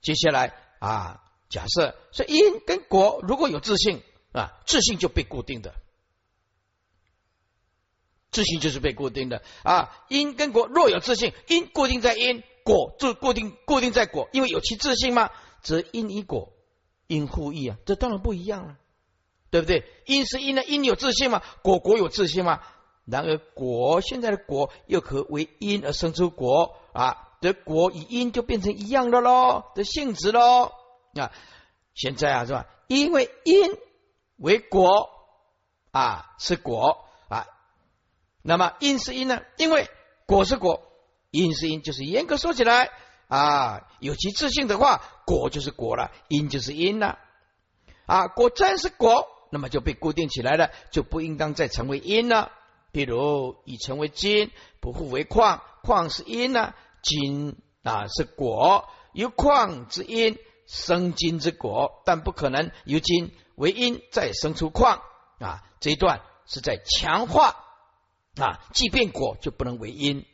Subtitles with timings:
[0.00, 5.74] 接下来啊，假设是因跟果如果有自信啊，自信就被固定的，
[8.30, 10.04] 自信就是被固定的啊。
[10.08, 15.30] 因跟果若有自信，因固定在因，果就固定固定在果，因为有其自信嘛，
[15.62, 16.52] 则因与果
[17.06, 18.76] 因互异啊，这当然不一样了，
[19.50, 19.84] 对不对？
[20.06, 22.62] 因是因呢，因有自信嘛，果果有自信嘛。
[23.04, 27.27] 然而果现在的果又可为因而生出果啊。
[27.40, 30.72] 的果与因就变成一样的喽，的性质喽
[31.14, 31.32] 啊！
[31.94, 32.66] 现在啊是吧？
[32.86, 33.76] 因为因
[34.36, 35.10] 为果
[35.90, 37.46] 啊是果啊，
[38.42, 39.42] 那么因是因呢？
[39.56, 39.88] 因为
[40.26, 40.82] 果是果，
[41.30, 42.90] 因是因，就是严格说起来
[43.28, 47.18] 啊，有其自性的话，果就是果了，因就是因了
[48.06, 48.28] 啊。
[48.28, 52.52] 果真是果，那么就被固定起来了，就不应当再成为因了。
[52.92, 56.74] 譬如已成为金，不复为矿，矿是因呢？
[57.08, 65.00] 金啊是果，由矿之因生金之果，但不可能由金为因再生出矿
[65.38, 65.62] 啊。
[65.80, 67.56] 这一段是在强化
[68.36, 70.26] 啊，即便果就不能为因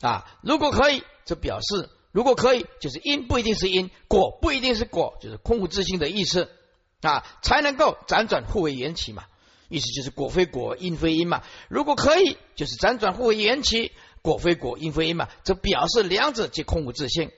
[0.00, 0.24] 啊。
[0.42, 6.50] 如果可以，就表示如果可以，就是因不一定是因，果不一定是果，就是空无自性的意思
[7.02, 9.24] 啊，才能够辗转互为缘起嘛。
[9.68, 11.42] 意思就是果非果，因非因嘛。
[11.68, 13.92] 如果可以，就是辗转互为缘起。
[14.22, 17.30] 果非果，因非因嘛，则表示两者皆空无自性，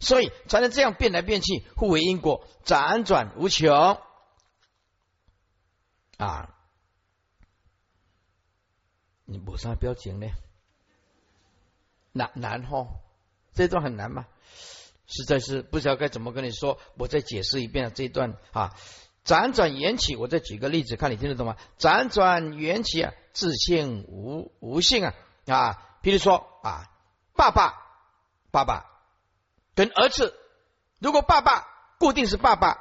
[0.00, 3.98] 所以才能这样变来变去，互为因果，辗转无穷
[6.18, 6.52] 啊！
[9.24, 10.26] 你补上表情呢？
[12.12, 12.86] 难难哈？
[13.54, 14.26] 这段很难吗？
[15.06, 18.74] 实在是不知道该怎么跟你说，我再解释一遍这一段啊！
[19.24, 21.56] 辗转缘起，我再举个例子，看你听得懂吗？
[21.78, 25.14] 辗转缘起啊，自性无无性啊
[25.46, 25.85] 啊！
[26.06, 26.88] 比如说啊，
[27.34, 27.82] 爸爸，
[28.52, 28.86] 爸爸
[29.74, 30.38] 跟儿子，
[31.00, 31.66] 如果爸爸
[31.98, 32.78] 固定是爸爸，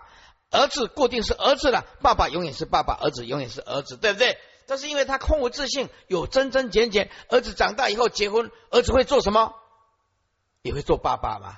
[0.51, 4.37] 儿子固定是儿子了，爸爸永远是爸爸，儿子永远是儿子，对不对？
[4.67, 7.09] 这是因为他空无自信，有增增减减。
[7.29, 9.55] 儿子长大以后结婚，儿子会做什么？
[10.61, 11.57] 也会做爸爸嘛？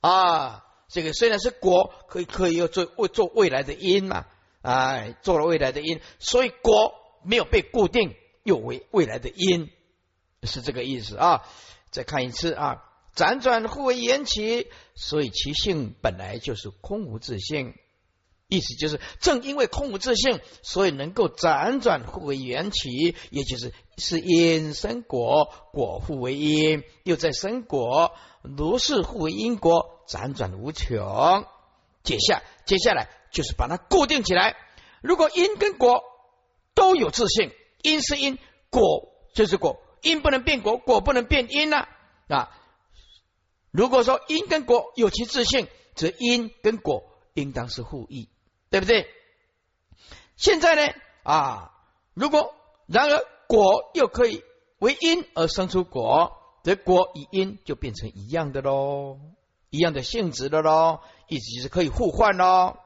[0.00, 4.26] 啊，这个虽然是果，可以可以要做未做未来的因嘛？
[4.62, 9.70] 哎，做了未来的因，所以果没有被固定，又为未来的因。
[10.42, 11.42] 是这个意思啊！
[11.90, 12.84] 再看一次啊，
[13.14, 17.74] 辗转互为缘起，所以其性本来就是空无自性。
[18.48, 28.12] 意思就是，正因为空无自性，所以能够辗转互为缘起，也就是是因生果，果互为因，又在生果，
[28.42, 31.44] 如是互为因果，辗转无穷。
[32.02, 34.56] 接下接下来就是把它固定起来。
[35.00, 36.02] 如果因跟果
[36.74, 37.52] 都有自性，
[37.82, 38.38] 因是因，
[38.70, 39.80] 果就是果。
[40.02, 41.86] 因不能变果，果不能变因呢？
[42.28, 42.50] 啊，
[43.70, 48.28] 如果说因跟果有其自性，则因跟果应当是互异，
[48.70, 49.08] 对不对？
[50.36, 51.72] 现在呢，啊，
[52.14, 52.54] 如果
[52.86, 54.42] 然而果又可以
[54.78, 59.18] 为因而生出果，则果与因就变成一样的喽，
[59.70, 62.76] 一样的性质的喽，意思就是可以互换喽。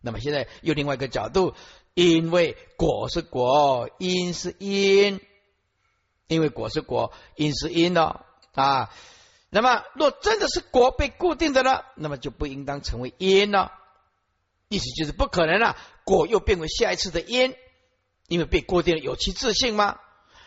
[0.00, 1.54] 那么现在又另外一个角度，
[1.94, 5.20] 因为果是果，因是因。
[6.32, 8.90] 因为果是果，因是因了啊。
[9.50, 13.72] 那么若真的是果被固定的呢，那么就不应当成为因了。
[14.68, 17.54] 意思就是不可能了，果又变为下一次的因，
[18.28, 19.98] 因为被固定了，有其自性吗？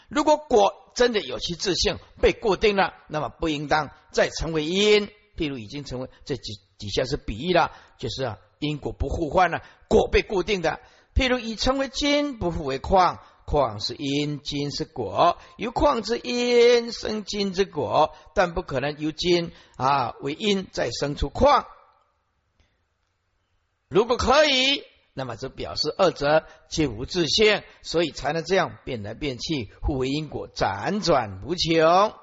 [0.10, 5.08] 如果果真的有其自性被固定了，那么不应当再成为因。
[5.38, 10.80] 譬如已经成为这几底下是比喻了，就是啊，因果不互换了，果被固定的。
[11.14, 13.20] 譬如已成为金，不复为矿。
[13.46, 21.66] 矿是因，金是果，由矿之因生金之果，但不可能由金啊为因再生出矿。
[23.88, 32.14] 如果可以，那么则表示二者皆无自性，所以才能这样变来变去，互为因果，辗转无穷。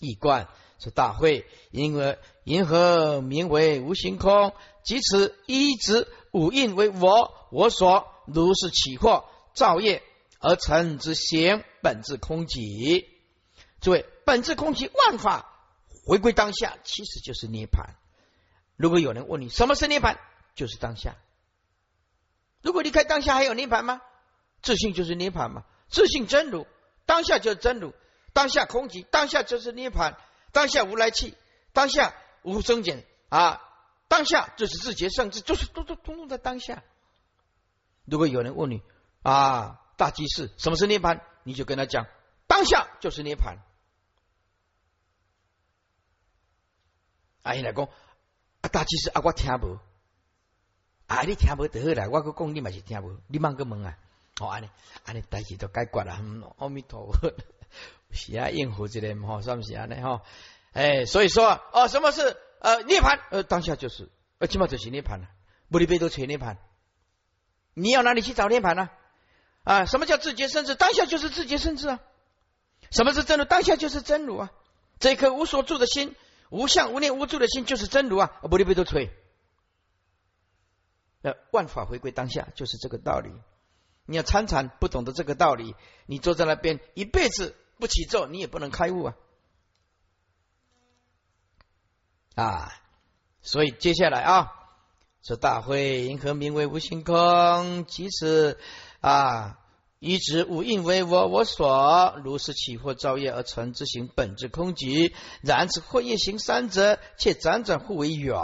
[0.00, 0.48] 一观
[0.78, 4.52] 是大会，因为银河名为无形空，
[4.84, 9.24] 即此一直五印为我我所，如是起惑。
[9.54, 10.02] 造业
[10.40, 13.06] 而成之行，本质空寂。
[13.80, 15.52] 诸位，本质空寂，万法
[16.06, 17.94] 回归当下，其实就是涅盘。
[18.76, 20.18] 如果有人问你什么是涅盘，
[20.54, 21.16] 就是当下。
[22.62, 24.00] 如果离开当下，还有涅盘吗？
[24.62, 26.66] 自信就是涅盘嘛，自信真如，
[27.06, 27.92] 当下就是真如，
[28.32, 30.16] 当下空寂，当下就是涅盘，
[30.52, 31.34] 当下无来气，
[31.72, 33.60] 当下无增减啊，
[34.06, 36.84] 当下就是自觉圣智，就是都都通通在当下。
[38.04, 38.82] 如果有人问你，
[39.22, 41.22] 啊，大机士，什么是涅盘？
[41.44, 42.06] 你就跟他讲，
[42.46, 43.58] 当下就是涅盘。
[47.42, 47.86] 啊，伊来讲
[48.60, 49.78] 啊，大其实啊，我听无
[51.06, 53.98] 啊，你听无得好啦，我个讲你嘛是听无，你忙个问啊，
[54.40, 54.70] 哦，安尼
[55.04, 56.20] 安尼代志都解决啦，
[56.58, 57.32] 阿弥陀佛，
[58.12, 60.20] 是啊，应付这个吼，算是安尼吼，
[60.72, 63.20] 哎，所以说哦，什么是呃涅盘？
[63.30, 65.28] 呃，当下就是，呃，起码就是涅盘了，
[65.68, 66.58] 不离背都吹涅盘，
[67.74, 68.82] 你要哪里去找涅盘呢？
[68.82, 68.98] 啊，
[69.64, 70.74] 啊什么叫自觉生智？
[70.74, 72.00] 当下就是自觉生智啊。
[72.90, 73.44] 什么是真如？
[73.44, 74.50] 当下就是真如啊。
[74.98, 76.14] 这颗无所住的心，
[76.50, 78.26] 无相无念无住的心，就是真如啊。
[78.42, 79.10] 不离背都吹。
[81.22, 83.30] 那万法回归当下，就是这个道理。
[84.04, 85.76] 你要参禅不懂得这个道理，
[86.06, 89.14] 你坐在那边一辈子不起咒，你也不能开悟啊。
[92.34, 92.72] 啊，
[93.42, 94.52] 所以接下来啊，
[95.22, 97.86] 说大会因何名为无性空？
[97.86, 98.58] 其实
[99.02, 99.58] 啊，
[99.98, 105.12] 一指无印为我我所，如是起惑造业而成之行本质空寂。
[105.42, 108.34] 然此或业行三者，且辗转互为缘。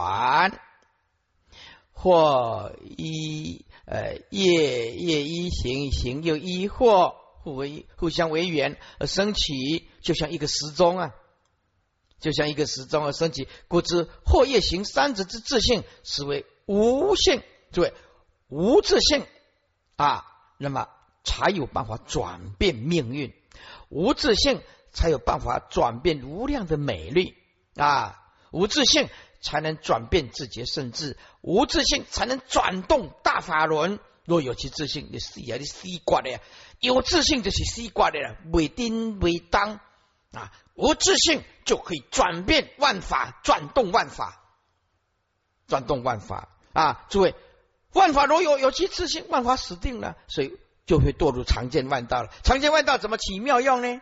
[1.93, 11.15] 或一呃业业一行行又一或互为互相为缘而升起，就像一个时钟啊，
[12.21, 13.49] 就像一个时钟而升起。
[13.69, 17.95] 故知或业行三者之自性，实为无性，诸位
[18.49, 19.25] 无自性
[19.97, 20.25] 啊，
[20.59, 20.89] 那么
[21.25, 23.33] 才有办法转变命运，
[23.89, 24.61] 无自信
[24.93, 27.35] 才有办法转变无量的美丽
[27.77, 28.21] 啊，
[28.51, 29.09] 无自信。
[29.41, 34.01] 才能转变自觉甚至无自信才能转动大法轮。
[34.25, 35.55] 若有其自信，你死啊！
[35.57, 36.41] 你死挂的呀！
[36.81, 39.79] 有自信就是西瓜的了，为丁为当
[40.33, 40.53] 啊！
[40.75, 44.43] 无自信就可以转变万法，转动万法，
[45.69, 47.07] 转动万法啊！
[47.09, 47.37] 诸位，
[47.93, 50.57] 万法若有有其自性，万法死定了，所以
[50.87, 52.31] 就会堕入常见万道了。
[52.43, 54.01] 常见万道怎么起妙用呢？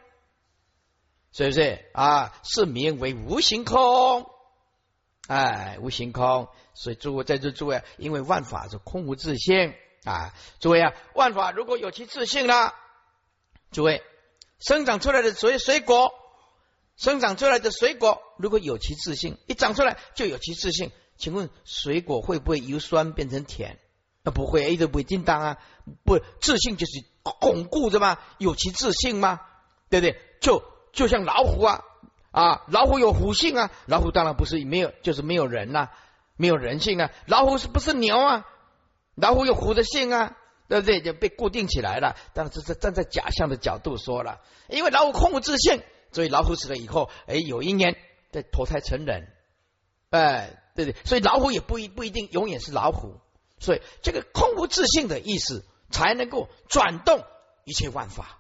[1.33, 2.33] 是不是啊？
[2.43, 4.31] 是名为无形空。
[5.29, 9.75] 哎，无形空，所以诸位在这诸位，因为万法是空无自性
[10.05, 12.73] 啊，诸位啊，万法如果有其自性了，
[13.73, 14.05] 诸位
[14.61, 16.13] 生长出来的所谓水果，
[16.97, 23.79] 生长出来的水果如果有其自性，一长出来就有其自性，请问水果会不会由酸变成甜？
[24.23, 25.59] 那不会，一直不会叮当啊，
[26.05, 28.19] 不自信就是巩固的吗？
[28.39, 29.41] 有其自信吗？
[29.89, 30.21] 对不对？
[30.41, 31.83] 就就像老虎啊。
[32.33, 33.71] 啊，老虎有虎性啊！
[33.87, 35.89] 老虎当然不是没有，就是没有人呐，
[36.37, 37.11] 没有人性啊！
[37.25, 38.45] 老虎是不是牛啊？
[39.15, 40.37] 老虎有虎的性啊，
[40.69, 41.01] 对不对？
[41.01, 42.15] 就被固定起来了。
[42.35, 45.83] 当然这是站在假象的角度说了，因为老虎空无自性，
[46.13, 47.97] 所以老虎死了以后，哎，有一年
[48.33, 49.33] 再投胎成人，
[50.11, 53.19] 哎，对对，所以老虎也不一不一定永远是老虎，
[53.59, 57.25] 所以这个空无自性的意思才能够转动
[57.65, 58.39] 一切万法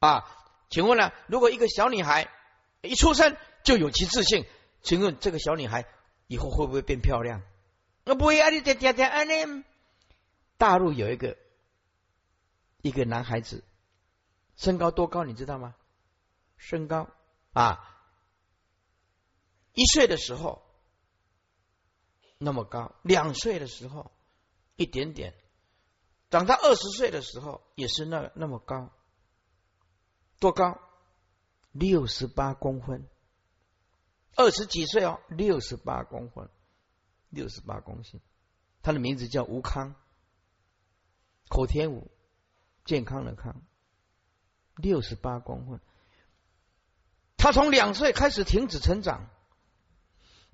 [0.00, 0.24] 啊。
[0.70, 1.12] 请问呢？
[1.28, 2.28] 如果一个小女孩
[2.82, 4.44] 一出生就有其自信，
[4.82, 5.86] 请问这个小女孩
[6.26, 7.42] 以后会不会变漂亮？
[8.04, 8.50] 那不会啊！
[8.50, 9.22] 你点点点啊！
[9.22, 9.64] 你
[10.56, 11.36] 大陆有一个
[12.82, 13.62] 一个男孩子，
[14.56, 15.22] 身高多高？
[15.22, 15.74] 你知道吗？
[16.56, 17.08] 身高
[17.52, 17.93] 啊，
[19.74, 20.62] 一岁的时候
[22.38, 24.10] 那么高，两岁的时候
[24.76, 25.34] 一点点，
[26.30, 28.90] 长到二十岁的时候也是那那么高。
[30.40, 30.80] 多高？
[31.72, 33.08] 六十八公分，
[34.36, 36.48] 二十几岁哦，六十八公分，
[37.30, 38.20] 六十八公斤。
[38.82, 39.96] 他的名字叫吴康，
[41.48, 42.10] 口天吴，
[42.84, 43.62] 健康的康，
[44.76, 45.80] 六十八公分。
[47.36, 49.30] 他从两岁开始停止成长，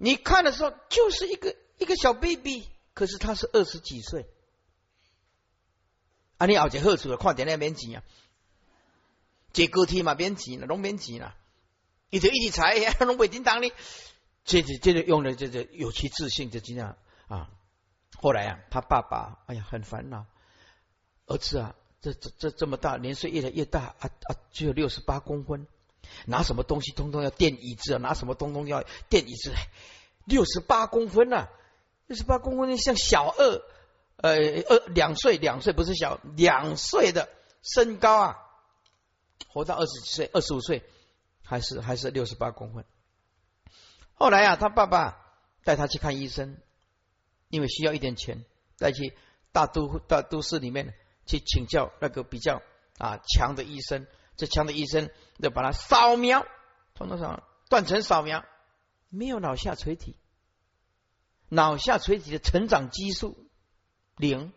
[0.03, 4.27] 你看的时候就是一个一个小 baby，可是他是二十几岁。
[6.39, 8.03] 啊，你熬只喝出了，看点那边钱啊。
[9.53, 11.37] 这高铁嘛免钱了，拢免钱了，
[12.09, 13.75] 一直一直踩， 拢袂叮当哩。
[14.43, 16.97] 这这这个用的这这有其自信，就这样
[17.29, 17.51] 啊。
[18.17, 20.25] 后来啊，他爸爸哎呀很烦恼，
[21.27, 25.67] 儿子啊，这这这这么大，年岁越来越大啊啊，只有六十八公分，
[26.27, 29.53] 拿什么东西通通要垫椅子啊，拿什么东东要垫椅子，
[30.25, 31.49] 六十八公分呐，
[32.07, 33.63] 六十八公分像小二，
[34.17, 34.33] 呃
[34.69, 37.29] 二两岁两岁不是小两岁的
[37.63, 38.37] 身高啊。
[39.49, 40.85] 活到二十几岁，二十五岁，
[41.43, 42.85] 还是还是六十八公分。
[44.15, 45.17] 后来啊，他爸爸
[45.65, 46.59] 带他去看医生，
[47.49, 48.45] 因为需要一点钱，
[48.79, 49.17] 带去
[49.51, 50.95] 大都大都市里面
[51.27, 52.63] 去请教那个比较
[52.99, 54.07] 啊强的医生。
[54.41, 56.47] 这强的医生要把它扫描，
[56.95, 58.43] 从头上断层扫描，
[59.11, 60.17] 没有脑下垂体，
[61.51, 63.47] 脑下垂体的成长激素
[64.17, 64.55] 零，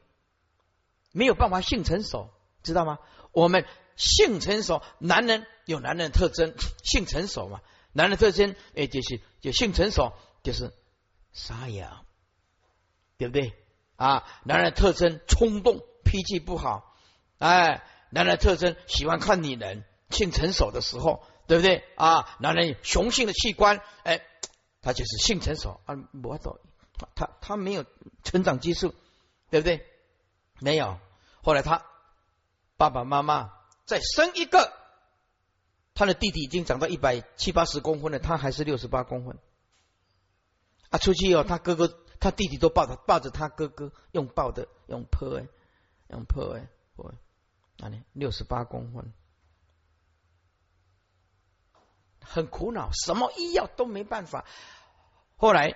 [1.11, 2.29] 没有办法性成熟，
[2.63, 2.99] 知道吗？
[3.33, 3.65] 我们。
[3.95, 7.61] 性成熟，男人有男人的特征，性成熟嘛？
[7.91, 10.73] 男人特征，哎，就是就性成熟，就是
[11.31, 12.01] 沙哑，
[13.17, 13.53] 对不对？
[13.95, 16.95] 啊，男人特征冲动，脾气不好，
[17.37, 21.83] 哎，男人特征喜欢看女人，性成熟的时候，对不对？
[21.95, 24.21] 啊，男人雄性的器官，哎，
[24.81, 26.59] 他就是性成熟啊，我懂，
[27.15, 27.85] 他他没有
[28.23, 28.93] 成长激素，
[29.49, 29.85] 对不对？
[30.59, 30.99] 没有，
[31.41, 31.83] 后来他
[32.77, 33.51] 爸爸妈妈
[33.85, 34.71] 再生一个。
[35.95, 39.37] 他的弟弟已经长到一百七八十公分了，他还是六十八公分。
[40.89, 45.47] 啊，出去哦，他哥哥、他弟弟都抱着抱着他哥哥，用抱的，用泼哎，
[46.09, 47.13] 用泼哎，我
[47.83, 49.13] 啊，六十八公分，
[52.21, 54.45] 很苦恼，什么医药都没办法。
[55.35, 55.75] 后来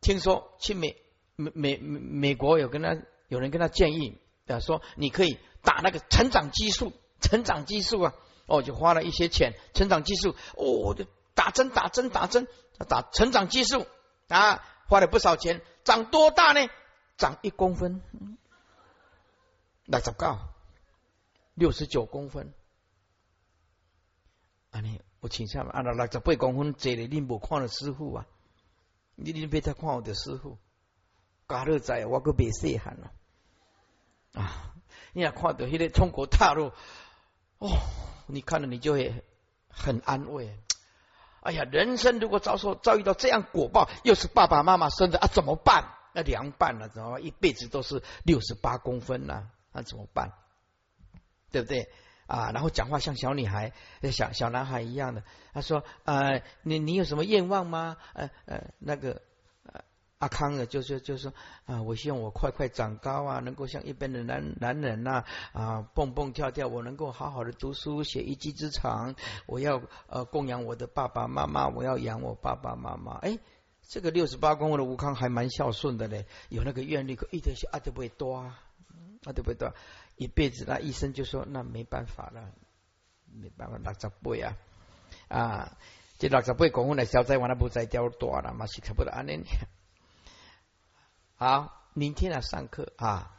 [0.00, 0.96] 听说去美
[1.36, 2.96] 美美美国有跟他
[3.28, 8.14] 有人跟他建议啊，说你可以打那个成长激素，成长激素啊。
[8.46, 12.46] 哦，就花了一些钱，成长激素，哦，就打针打针打针，
[12.86, 13.86] 打成长激素
[14.28, 16.68] 啊，花了不少钱，长多大呢？
[17.16, 18.02] 长一公分，
[19.86, 20.38] 那十九，
[21.54, 22.52] 六十九公分。
[24.70, 28.26] 啊，你我请下嘛，啊，六十八公分，这里你无看到师傅啊？
[29.16, 30.58] 你你别再看我的师傅，
[31.48, 33.12] 加热在，我个未细汉了
[34.32, 34.74] 啊！
[35.12, 36.72] 你也看到迄个中国大陆，
[37.58, 37.70] 哦。
[38.26, 39.22] 你看了，你就会
[39.68, 40.58] 很安慰。
[41.42, 45.94] 哎呀，人生如果遭受遭遇到这样果报，又是爸爸妈妈生的啊，怎么办？
[46.14, 49.50] 那凉拌了，怎么一辈子都是六十八公分呢？
[49.72, 50.32] 那怎么办？
[51.54, 51.88] 对不对
[52.26, 52.50] 啊？
[52.50, 53.72] 然后讲话像小女孩、
[54.10, 55.22] 小小男孩一样的。
[55.52, 57.96] 他说：“呃，你你有什么愿望吗？
[58.14, 59.22] 呃呃，那个。”
[60.18, 61.34] 阿康的，就是就是说
[61.66, 69.14] 啊，我希望我快快长高啊，能够像一般的男男人呐啊，蹦蹦跳跳，我能够好好的读书，写一技之长。
[69.44, 73.18] 我要呃供养我的爸爸妈妈，我要养我爸爸妈妈。
[73.18, 73.38] 哎，
[73.82, 78.62] 这个六十八公分的吴康还蛮孝顺的嘞，有那个愿力，可一点小阿都不会多啊，
[79.24, 79.74] 阿都不会多，
[80.16, 82.52] 一辈子那医生就说那没办法了，
[83.26, 84.56] 没办法，六十倍啊
[85.28, 85.76] 啊，
[86.18, 89.44] 这六十倍公分的小仔，完了不再掉多了嘛，是差不多安尼。
[91.36, 93.30] 好，明天来上课啊！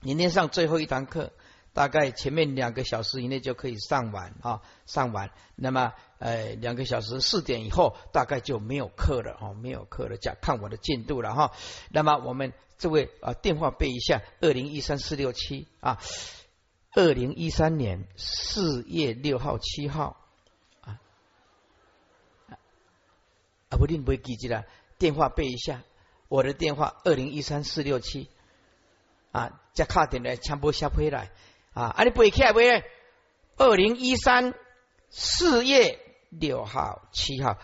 [0.00, 1.32] 明天上最后一堂课，
[1.72, 5.30] 大概前面两个小时以内就可以上完啊，上完。
[5.56, 11.52] 那么哎，两个小时四点以后，大概就没有课了哦，没有课了，讲看我的进度了哈。
[11.90, 16.00] 那么我们这位啊，电话背一下：二零一三四六七啊，
[16.94, 20.16] 二零一三年四月六号七号
[20.80, 20.98] 啊
[23.68, 24.64] 啊，不定不会记记了，
[24.98, 25.82] 电话背一下。
[26.28, 28.28] 我的电话二零一三四六七
[29.30, 31.30] 啊，加卡点来全部下回来
[31.72, 32.84] 啊，啊你背起来未？
[33.56, 34.52] 二零一三
[35.10, 35.98] 四月
[36.30, 37.56] 六号七号，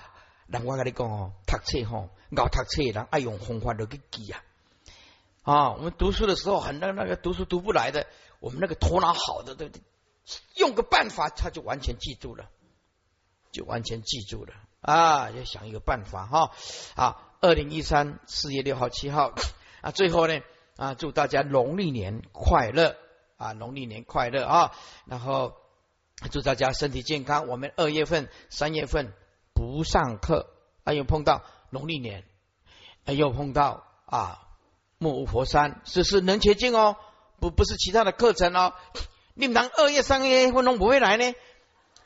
[0.47, 4.43] 人我跟你讲哦，读册吼，熬读册人爱用方法去记啊。
[5.43, 8.07] 啊，我们读书的时候很那那个读书读不来的，
[8.41, 9.83] 我们那个头脑好的对不对？
[10.57, 12.49] 用个办法他就完全记住了，
[13.53, 15.31] 就完全记住了啊！
[15.31, 16.51] 要想一个办法哈
[16.95, 17.31] 啊。
[17.43, 19.35] 二零一三四月六号七号
[19.83, 20.41] 啊，最后呢
[20.79, 22.97] 啊，祝大家农历年快乐
[23.37, 24.73] 啊，农历年快乐啊，
[25.05, 25.55] 然后
[26.31, 27.49] 祝大家身体健康。
[27.49, 29.13] 我们二月份、三月份
[29.55, 30.49] 不上课，
[30.85, 32.25] 哎又碰到农历年，
[33.05, 34.49] 哎又碰到啊
[34.99, 36.97] 木屋佛山，是是能切进哦，
[37.41, 38.75] 不不是其他的课程哦。
[39.35, 41.35] 你们当二月、三月份拢不会来呢？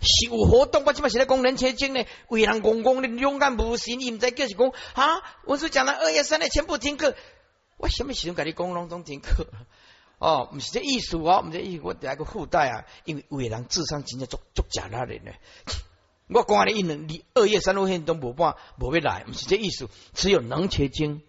[0.00, 7.16] 是有活动，我起码是咧讲人前进呢，为人公公的勇敢无心，你们在叫是讲啊，我是讲了二月三月全部停课，
[7.76, 9.46] 我什么时阵甲你讲拢总停课？
[10.18, 15.32] 哦，唔是这意思哦，唔是意思，我来个附带啊，因为伟人智商真正足足假那人呢。
[16.28, 21.22] 我讲你一两你二月三日都无办无要来，唔是这意思，只有能切经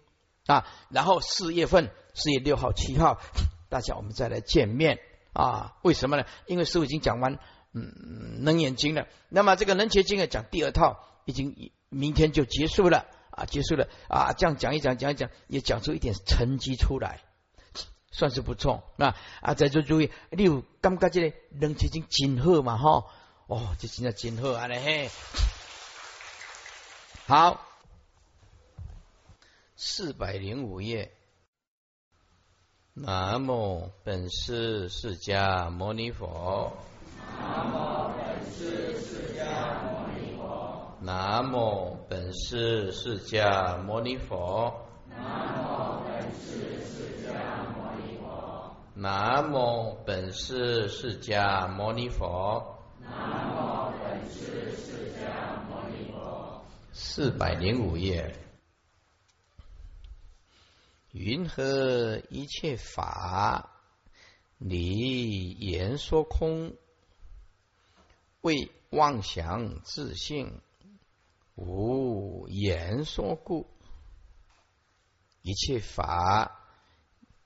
[0.46, 3.20] 啊，然后四月份四月六号七号，
[3.68, 4.98] 大家我们再来见面
[5.32, 5.76] 啊？
[5.82, 6.24] 为什么呢？
[6.46, 7.38] 因为师傅已经讲完。
[7.72, 9.06] 嗯，能眼睛了。
[9.28, 14.32] 那么这个能结经啊，讲第二套已经明天就结束了啊，结束了啊。
[14.32, 17.20] 这样讲一讲，讲一讲，也讲出一点成绩出来，
[18.10, 19.54] 算是不错啊啊！
[19.54, 22.76] 在做注意，你有感觉这个能结经真好嘛？
[22.76, 23.04] 哈
[23.46, 24.66] 哦，这真的真好啊！
[24.66, 25.10] 嘞嘿，
[27.26, 27.60] 好，
[29.76, 31.12] 四百零五页。
[32.92, 36.72] 南无本师释迦牟尼佛。
[37.38, 39.44] 南无本师释迦
[39.84, 40.98] 牟尼佛。
[41.00, 44.74] 南无本师释迦牟尼佛。
[45.08, 46.79] 南无本师。
[49.02, 52.84] 南无本师释迦牟尼佛。
[53.00, 56.62] 南无本师释迦牟尼佛。
[56.92, 58.36] 四百零五页，
[61.12, 63.70] 云何一切法
[64.58, 66.76] 你言说空，
[68.42, 70.60] 为妄想自性，
[71.54, 73.66] 无言说故。
[75.40, 76.59] 一切法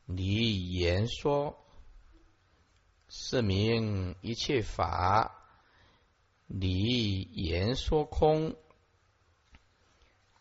[0.06, 1.58] 你言说，
[3.08, 5.34] 是名一切法
[6.46, 8.56] 你言说空。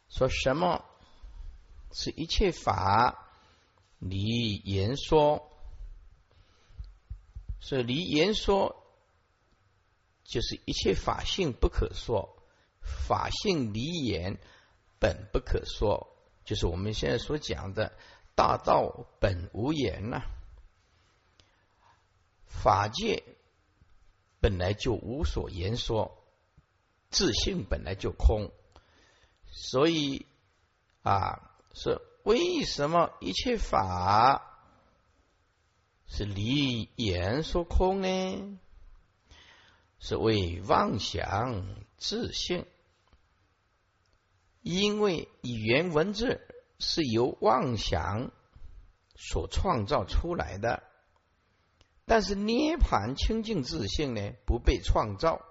[0.09, 0.85] 说什么
[1.91, 3.19] 是一切法？
[3.99, 5.49] 离言说，
[7.61, 8.85] 所以离言说
[10.25, 12.43] 就是一切法性不可说，
[12.81, 14.37] 法性离言
[14.99, 17.93] 本不可说，就是我们现在所讲的
[18.35, 20.23] 大道本无言呐。
[22.45, 23.23] 法界
[24.39, 26.17] 本来就无所言说，
[27.09, 28.51] 自信本来就空。
[29.47, 30.25] 所以
[31.03, 34.41] 啊，是为什么一切法
[36.07, 38.59] 是离言说空呢？
[39.99, 42.65] 是为妄想自信，
[44.61, 46.41] 因为语言文字
[46.85, 48.29] 是由妄想
[49.15, 50.83] 所创造出来的，
[52.05, 55.41] 但是涅盘清净自性呢，不被创造，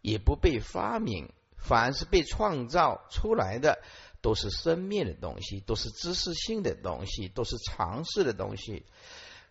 [0.00, 1.30] 也不被发明。
[1.56, 3.82] 凡是被创造出来的，
[4.22, 8.86] 都是生灭的东西，都是知识性的东西，都是常识的东西。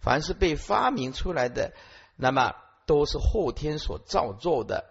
[0.01, 1.75] 凡是被发明出来的，
[2.15, 2.55] 那么
[2.87, 4.89] 都是后天所造作的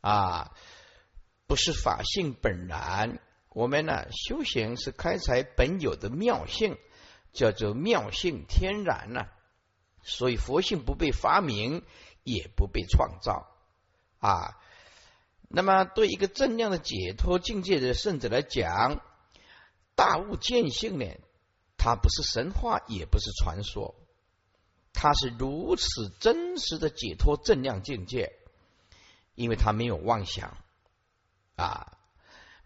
[0.00, 0.52] 啊，
[1.48, 3.18] 不是法性本然。
[3.56, 6.76] 我们呢，修行是开采本有的妙性，
[7.32, 9.28] 叫做妙性天然呢。
[10.02, 11.82] 所以佛性不被发明，
[12.22, 13.46] 也不被创造
[14.18, 14.60] 啊。
[15.48, 19.00] 那么，对一个正量的解脱境界的圣者来讲，
[19.94, 21.06] 大悟见性呢，
[21.78, 23.94] 它不是神话，也不是传说，
[24.92, 28.34] 它是如此真实的解脱正量境界，
[29.34, 30.58] 因为它没有妄想
[31.56, 31.96] 啊，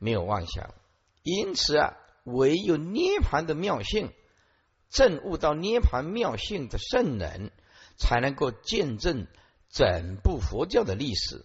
[0.00, 0.74] 没有妄想，
[1.22, 4.12] 因此啊，唯有涅盘的妙性，
[4.88, 7.52] 证悟到涅盘妙性的圣人，
[7.96, 9.26] 才能够见证
[9.68, 11.44] 整部佛教的历史。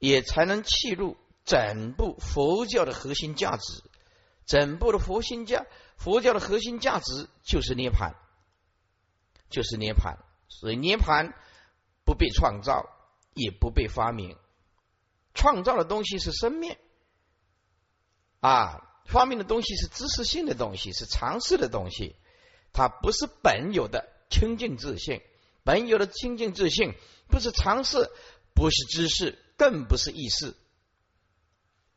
[0.00, 3.82] 也才能契入整部佛教的核心价值，
[4.44, 5.64] 整部的佛心价，
[5.96, 8.14] 佛教的核心价值就是涅盘，
[9.48, 10.18] 就是涅盘。
[10.48, 11.32] 所以涅盘
[12.04, 12.84] 不被创造，
[13.32, 14.36] 也不被发明。
[15.32, 16.76] 创造的东西是生命
[18.46, 22.14] 啊，发明的东西是知识性的东西，是常识的东西。
[22.74, 25.22] 它不是本有的清净自信，
[25.62, 26.92] 本有的清净自信
[27.28, 28.10] 不是常识，
[28.54, 29.38] 不是知识。
[29.56, 30.54] 更不是意识，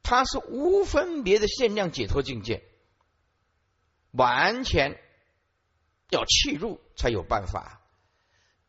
[0.04, 2.64] 它是无分别的限量解脱境界，
[4.12, 4.98] 完全
[6.12, 7.82] 要契入才有办法。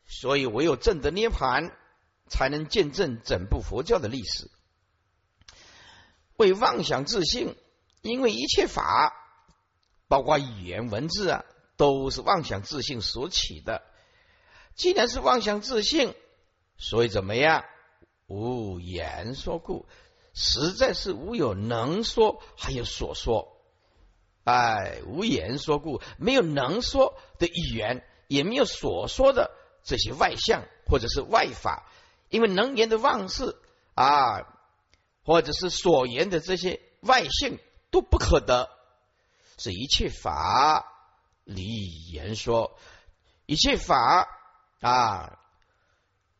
[0.07, 1.77] 所以唯有正得涅盘，
[2.27, 4.51] 才能见证整部佛教的历史。
[6.39, 7.55] 为妄想自信，
[8.03, 9.13] 因为一切法，
[10.09, 11.45] 包括语言文字啊，
[11.77, 13.83] 都是妄想自信所起的。
[14.75, 16.15] 既然是妄想自信，
[16.77, 17.65] 所以怎么样？
[18.27, 19.87] 无言说故，
[20.35, 23.57] 实在是无有能说，还有所说。
[24.45, 29.51] 哎，无言说故，没有能说的语言，也没有所说的
[29.83, 31.91] 这些外相或者是外法，
[32.29, 33.57] 因为能言的妄事
[33.95, 34.47] 啊，
[35.23, 37.59] 或者是所言的这些外性
[37.91, 38.71] 都不可得。
[39.59, 40.87] 是一切法
[41.45, 41.63] 离
[42.13, 42.79] 言说，
[43.47, 44.29] 一切法
[44.81, 45.39] 啊，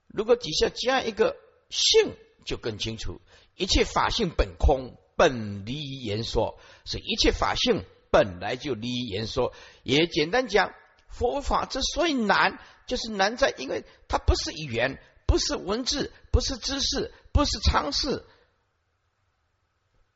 [0.07, 1.37] 如果底下加一个。
[1.71, 3.21] 性就更清楚，
[3.55, 9.53] 一切法性本空，本离言说，是一切法性本来就离言说。
[9.83, 10.73] 也简单讲，
[11.11, 18.25] 佛法之所以难，就是难在因为它不是语言，不是文字，不是知识，不是常识，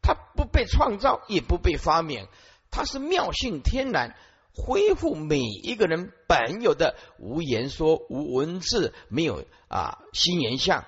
[0.03, 2.27] 它不被创造，也不被发明，
[2.71, 4.17] 它是妙性天然，
[4.53, 10.85] 恢复每一个人本有的无言说、无文字、没有啊心言相。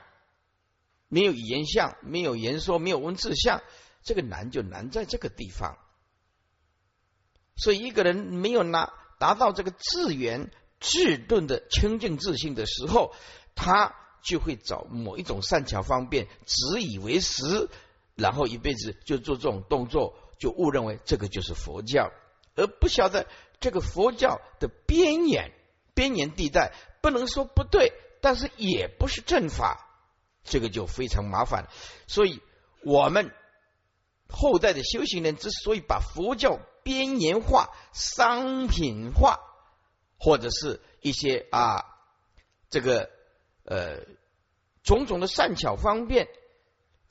[1.09, 3.63] 没有语言相，没有言说，没有文字相，
[4.03, 5.79] 这个难就难在这个地方。
[7.57, 10.51] 所以一个人没有拿达到这个自圆
[10.81, 13.15] 自顿的清净自信的时候，
[13.55, 17.69] 他就会找某一种善巧方便，自以为实，
[18.15, 22.13] 然后一辈子就做这种动作，就误认为这个就是佛教，
[22.55, 23.27] 而不晓得
[23.61, 25.53] 这个佛教的边缘
[25.95, 29.91] 边缘地带，不能说不对，但是也不是正法。
[30.47, 31.69] 这个就非常麻烦，
[32.07, 32.43] 所以
[32.83, 33.33] 我们
[34.29, 39.41] 后代的修行人之所以把佛教边缘化、商品化，
[40.19, 41.87] 或者是一些啊
[42.69, 43.09] 这个
[43.65, 44.01] 呃
[44.83, 46.29] 种种的善巧方便，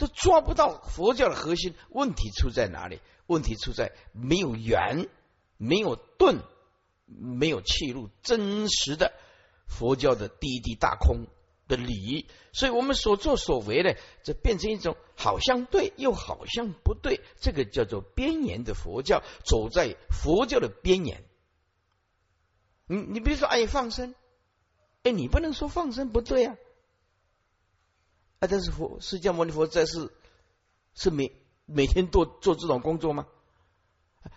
[0.04, 1.74] 都抓不到佛教的核心。
[1.89, 3.00] 问题出在哪里？
[3.28, 5.08] 问题出在没有缘，
[5.58, 6.39] 没有顿，
[7.06, 9.13] 没有切入真实的
[9.68, 11.28] 佛教的第一地大空。
[11.66, 21.24] 的理，所以我们所作所为呢，这变成一种好像对又好像不对，这个叫做边缘的佛教，走在佛教的边缘。
[22.86, 24.13] 你你比如说，哎，放生，
[25.04, 26.58] 哎，你不能说放生不对啊，
[28.43, 30.12] 啊，但是佛释迦牟尼佛在世
[30.93, 31.32] 是每
[31.65, 33.25] 每天做做这种工作吗？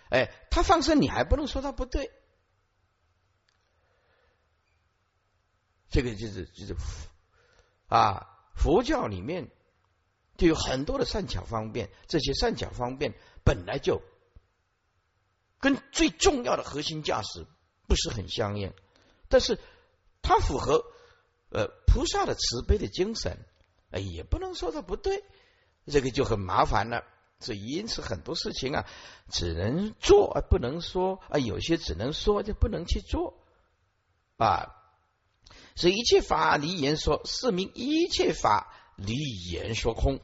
[0.09, 2.09] 哎，他放生，你还不能说他不对，
[5.89, 6.73] 这个就是就是。
[7.87, 9.51] 啊，佛教里面
[10.37, 14.01] 就有很多的善巧方便，这些善巧方便本来就
[15.59, 17.45] 跟最重要的核心价值
[17.87, 18.73] 不是很相应，
[19.27, 19.59] 但是
[20.21, 20.85] 它符合
[21.49, 23.37] 呃菩萨的慈悲的精神，
[23.91, 25.23] 哎，也不能说他不对，
[25.85, 27.03] 这个就很麻烦了。
[27.39, 28.85] 所以因此很多事情啊，
[29.29, 33.37] 只能做而不能说啊，有些只能说就不能去做
[34.37, 34.73] 啊。
[35.75, 39.13] 所以一切法离言说，是名一切法离
[39.51, 40.19] 言说空。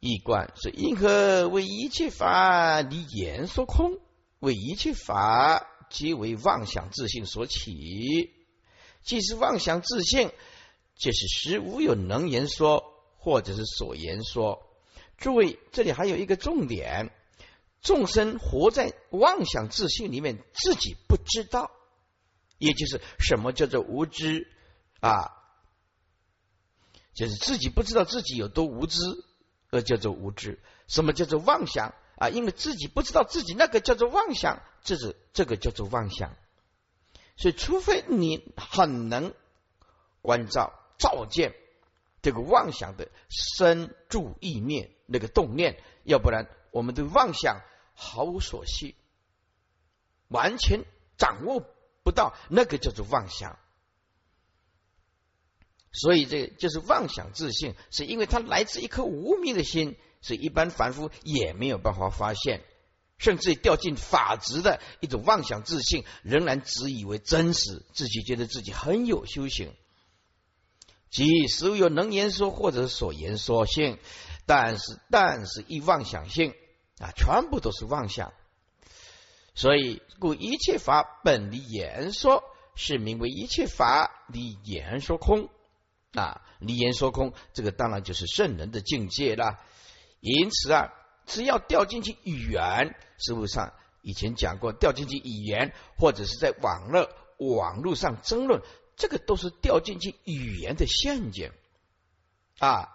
[0.00, 3.98] 一观是因何为一切法离言说空？
[4.38, 8.32] 为一切法皆为妄想自性所起。
[9.02, 10.30] 既是妄想自性，
[10.98, 14.66] 就是实无有能言说，或者是所言说。
[15.16, 17.10] 诸位，这里还有一个重点：
[17.80, 21.70] 众生活在妄想自信里面，自己不知道。
[22.58, 24.50] 也就是什么叫做无知
[25.00, 25.34] 啊？
[27.14, 28.98] 就是自己不知道自己有多无知，
[29.70, 30.60] 而叫做无知。
[30.88, 32.28] 什么叫做妄想啊？
[32.28, 36.36] 因为自己不知道自己那个叫做妄想，这是这个叫做妄想。
[37.36, 39.32] 所以，除非你很能
[40.22, 41.54] 关照、照见
[42.20, 47.62] 这个妄想的生住意念那个动念，要不然我们对妄想
[47.94, 48.94] 毫无所系，
[50.28, 50.84] 完全
[51.16, 51.64] 掌握。
[52.04, 53.58] 不到那个叫做妄想，
[55.92, 62.62] 所以这就是妄想自信，是因为它来自一颗无名的心，是一般凡夫也没有办法发现，
[63.18, 69.74] 甚至掉进法执的一种妄想自信，仍然只以为真实，自己觉得自己很有修行，
[71.10, 73.98] 即实有能言说或者所言说性，
[74.46, 76.54] 但是但是一妄想性
[76.98, 78.32] 啊，全部都是妄想。
[79.54, 82.44] 所以，故一切法本离言说，
[82.76, 85.48] 是名为一切法离言说空
[86.12, 86.42] 啊！
[86.60, 89.58] 离言说空，这个当然就是圣人的境界了。
[90.20, 90.92] 因此啊，
[91.26, 98.62] 只要掉进去语言，实物上以前讲过，掉进去语言，或者是在网络网络上争论，
[98.98, 101.50] 这个都是掉进去语言的陷阱
[102.58, 102.88] 啊！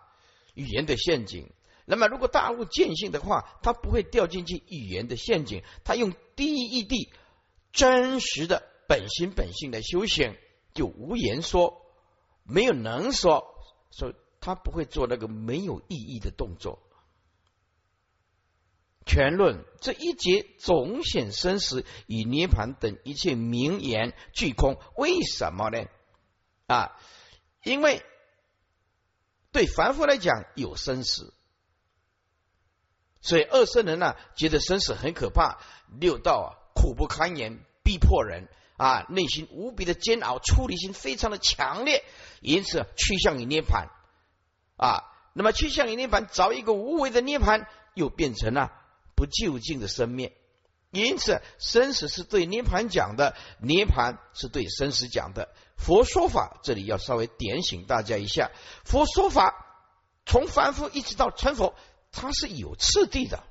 [0.53, 1.49] 语言的陷阱。
[1.85, 5.63] 那么，如果大悟见性的话，他不会掉进去语言的陷阱。
[5.83, 7.09] 他用第一义谛
[7.71, 10.37] 真实的本心本性的修行，
[10.73, 11.81] 就无言说，
[12.43, 13.55] 没有能说，
[13.89, 16.79] 所以他不会做那个没有意义的动作。
[19.05, 25.85] 全论这一节总显生死与涅盘等一切名言俱空，为什么呢？
[26.67, 26.97] 啊，
[27.63, 28.03] 因为
[29.51, 31.33] 对凡夫来讲有生死。
[33.21, 35.59] 所以二圣人呢，觉得生死很可怕，
[35.99, 42.03] 六道啊苦不堪言，逼迫人啊，内心无比的煎熬，出离心非常的强烈，
[42.41, 43.87] 因此趋向于涅盘
[44.75, 45.03] 啊。
[45.33, 48.71] 那么趋向于涅盘，找一个无为的涅盘，又变成了
[49.23, 50.35] 不究竟的生灭。
[50.91, 55.47] 因此，生死是对涅盘讲的，涅盘是对生死讲的。
[55.77, 58.51] 佛说法这里要稍微点醒大家一下，
[58.83, 59.65] 佛说法
[60.25, 61.73] 从凡夫一直到成佛。
[62.11, 63.43] 它是有次第的，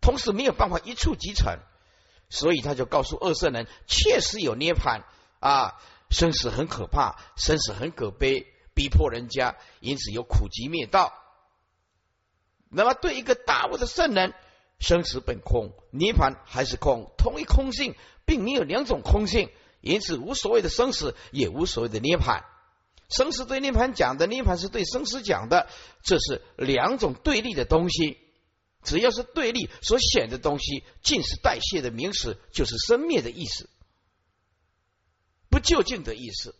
[0.00, 1.60] 同时没有办法一触即成，
[2.28, 5.04] 所以他就告诉二圣人，确实有涅盘
[5.38, 11.12] 啊，生死很可怕，生死很可悲，逼迫人家，因此有苦集灭道。
[12.74, 14.34] 那么对一个大悟的圣人，
[14.78, 22.44] 生死本空，涅盘还是空，同一空性，并没有两种空性，因此无所谓的生死，也无所谓的涅盘。
[23.08, 25.68] 生死对涅盘讲的，涅盘是对生死讲的，
[26.02, 28.18] 这是两种对立的东西。
[28.82, 33.70] 只要是对立所显的东西，尽是代谢的名词，就是生灭的意思，
[35.48, 36.54] 不究竟的意思。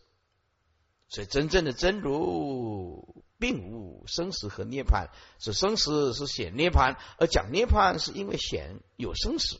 [1.07, 5.09] 所以真正的真如并无生死和涅槃。
[5.39, 9.59] 是生死是显涅槃，而讲涅槃是因为显有生死。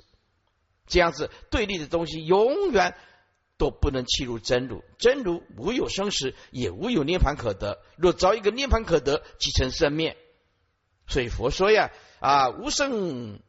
[0.87, 2.95] 这样子对立的东西永远
[3.57, 7.81] 都不能契入真如，真如无有生死，也无有涅槃可得。
[7.97, 10.17] 若找一个涅槃可得，即成生灭。
[11.07, 13.39] 所以佛说呀，啊，无生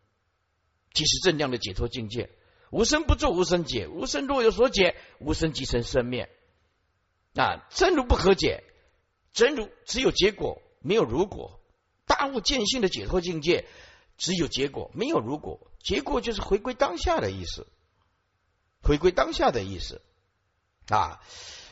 [0.92, 2.30] 即是正量的解脱境界。
[2.70, 6.28] 无生不作无生解，无生若有所解，无生即成生灭。
[7.34, 8.64] 啊，真如不可解，
[9.36, 11.60] 真如只有结果，没有如果。
[12.06, 13.66] 大悟见性的解脱境界，
[14.16, 15.70] 只有结果，没有如果。
[15.78, 17.66] 结果就是回归当下的意思，
[18.80, 20.00] 回归当下的意思
[20.88, 21.20] 啊。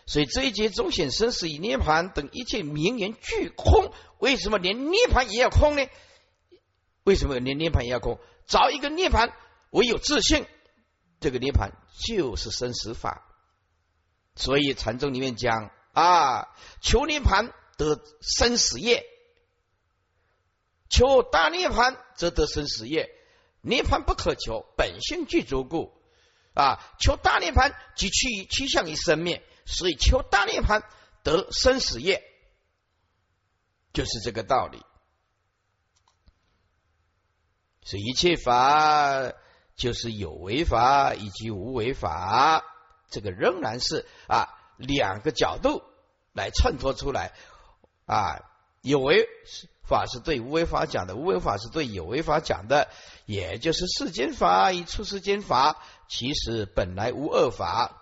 [0.06, 5.86] 所以这一节中显生死与涅盘等一切名言俱空，为什么连涅盘也要空呢？
[7.04, 8.20] 为什么连涅盘也要空？
[8.46, 9.32] 找一个涅盘，
[9.70, 10.44] 唯有自信，
[11.18, 11.72] 这个涅盘
[12.06, 13.26] 就是生死法。
[14.36, 19.06] 所以禅宗里面讲啊，求涅盘得生死业，
[20.90, 23.08] 求大涅盘则得生死业。
[23.62, 25.98] 涅盘不可求，本性具足故
[26.52, 30.82] 啊，求大涅盘即趋趋向于生灭，所以求大涅盘
[31.22, 32.22] 得生死业，
[33.94, 34.84] 就是这个道理。
[37.82, 39.32] 所以一切法
[39.76, 42.64] 就是有为法以及无为法。
[43.10, 45.82] 这个仍然是啊两个角度
[46.32, 47.32] 来衬托出来
[48.06, 48.40] 啊
[48.82, 49.28] 有为
[49.86, 52.88] 法是对无为法讲的，无为法是对有为法讲的，
[53.26, 58.00] 也就是世间法与出世间法，其实本来无二法。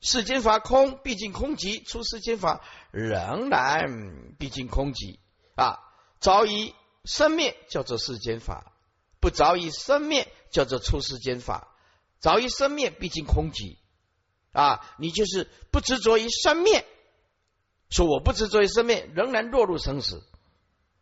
[0.00, 5.18] 世间法空，毕竟空寂；出世间法仍然毕竟空寂
[5.54, 5.78] 啊。
[6.20, 8.72] 早已生灭叫做世间法，
[9.18, 11.68] 不早已生灭叫做出世间法。
[12.20, 13.78] 早已生灭毕竟空寂。
[14.54, 16.86] 啊，你就是不执着于生灭，
[17.90, 20.22] 说我不执着于生灭，仍然落入生死。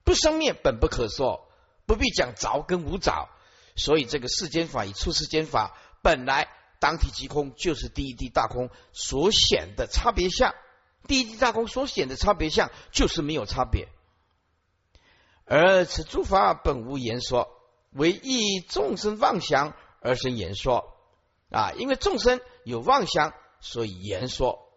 [0.05, 1.47] 不生灭本不可说，
[1.87, 3.29] 不必讲着跟无着。
[3.77, 6.49] 所以这个世间法与出世间法，本来
[6.81, 10.55] 当体即空，就是第一地大空所显的差别相。
[11.07, 13.89] 第一地大空所显的差别相，就是没有差别。
[15.45, 17.51] 而此诸法本无言说，
[17.91, 20.97] 唯一众生妄想而生言说。
[21.51, 23.35] 啊，因为众生有妄想。
[23.63, 24.69] 所以言说，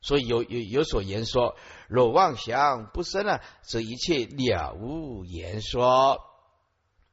[0.00, 1.54] 所以有有有所言说，
[1.86, 6.24] 若妄想不生了，则一切了无言说。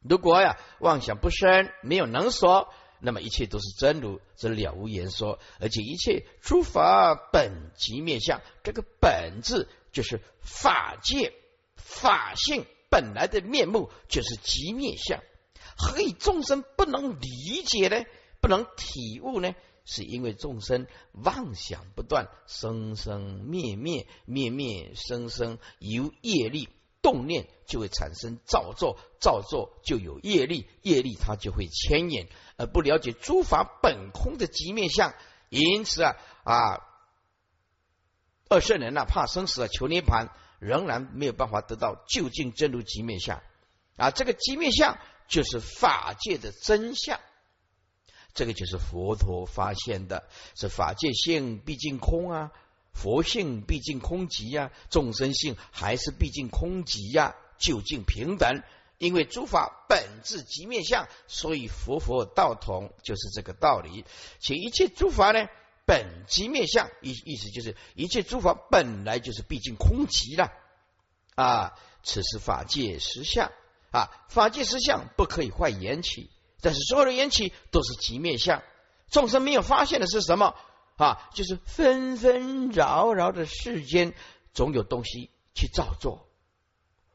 [0.01, 5.39] 如果呀妄想不生，没有能说，那么一切都是真如，则了无言说。
[5.59, 11.33] 而且一切诸法本即面相，这个本质就是法界
[11.75, 15.21] 法性本来的面目，就是即面相。
[15.77, 18.05] 何以众生不能理解呢？
[18.39, 19.53] 不能体悟呢？
[19.85, 26.69] 是因为众生妄想不断，生生灭灭，灭灭生生，由业力
[27.03, 35.13] 动念就会产生造作，造作就有业力，业力它就会牵引，而不了解诸法本空的极面相，
[35.49, 36.81] 因此啊啊，
[38.49, 43.43] 二圣人呐怕生死啊求涅盘，仍然没有办法得到究竟真如极面相
[43.97, 47.19] 啊，这个极面相就是法界的真相。
[48.35, 52.51] 这个就是佛陀发现的，是法界性毕竟空啊，
[52.93, 58.61] 佛性毕竟空寂呀，众生性还是毕竟空寂呀，究竟平等。
[58.97, 64.05] 因为诸法本质即面相，所以佛佛道同，就是这个道理。
[64.39, 65.47] 且一切诸法呢，
[65.85, 70.51] 本即面相，意意思就是一切诸法本来就是毕竟空寂了
[71.35, 71.73] 啊。
[72.03, 73.51] 此时法界实相
[73.91, 76.29] 啊，法界实相不可以坏言起。
[76.65, 78.63] 但是所有的缘起都是极灭相，
[79.11, 80.55] 众生没有发现的是什么
[80.95, 81.29] 啊？
[81.35, 84.15] 就是纷纷扰扰的世间，
[84.51, 86.27] 总有东西去造作，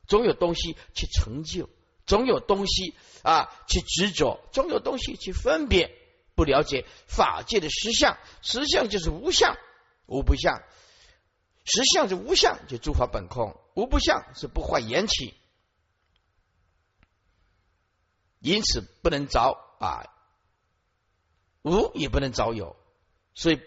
[0.06, 1.68] 总有东西去成就，
[2.06, 5.90] 总有东西啊去执着，总有东西去分别，
[6.36, 9.56] 不了解法界的实相，实相就是无相，
[10.06, 10.62] 无不相，
[11.64, 15.34] 实相是无相，就诸法本空，无不相是不坏缘起。
[18.40, 20.04] 因此不能着啊
[21.62, 22.74] 无也不能着有，
[23.34, 23.60] 所以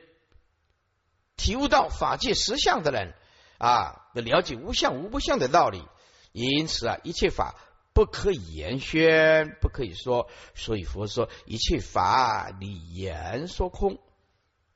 [1.37, 3.13] 体悟到法界实相的人
[3.59, 5.83] 啊，了解无相无不相的道理。
[6.31, 7.55] 因此啊，一切法
[7.93, 10.27] 不可以言宣，不可以说。
[10.55, 13.99] 所以佛说一切法离言说空，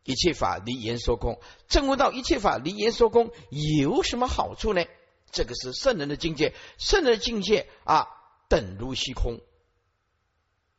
[0.03, 1.41] 一切法离言说空。
[1.67, 4.85] 证悟到一切法离言说空有什么好处呢？
[5.31, 8.07] 这个是圣人的境界，圣人的境界啊，
[8.47, 9.39] 等如虚空。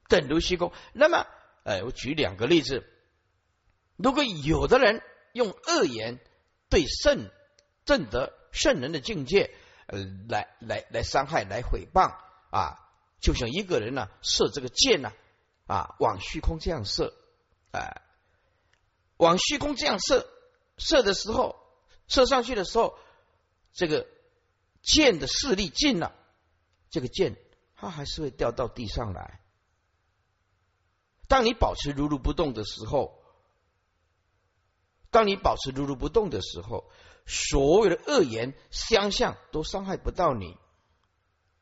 [0.09, 0.73] 等如虚空。
[0.93, 1.27] 那么，
[1.65, 2.85] 哎，我举两个例子。
[3.97, 6.21] 如果有的人用恶言
[6.71, 7.31] 对圣
[7.85, 9.55] 正德圣人的境界，
[9.87, 12.15] 呃，来来来伤害，来毁谤
[12.51, 12.79] 啊！
[13.21, 15.13] 就像一个人呢，射这个箭呢，
[15.67, 17.13] 啊，往虚空这样射，
[17.73, 18.03] 啊，
[19.17, 20.29] 往虚空这样射，
[20.77, 21.57] 射的时候，
[22.07, 22.97] 射上去的时候，
[23.73, 24.07] 这个
[24.83, 26.15] 箭的势力尽了，
[26.91, 27.37] 这个箭
[27.75, 29.41] 它还是会掉到地上来。
[31.29, 33.23] 当你保持如如不动的时候，
[35.11, 36.91] 当你保持如如不动的时候，
[37.27, 40.57] 所有的恶言相向都伤害不到你，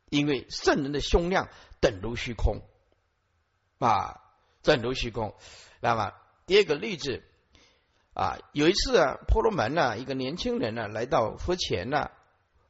[0.09, 1.48] 因为圣人的胸量
[1.81, 2.62] 等如虚空
[3.79, 4.20] 啊，
[4.62, 5.35] 等如虚空。
[5.81, 6.12] 那么
[6.46, 7.24] 第二个例子
[8.14, 12.11] 啊，有一次啊，婆罗门呢，一个年轻人呢，来到佛前呢，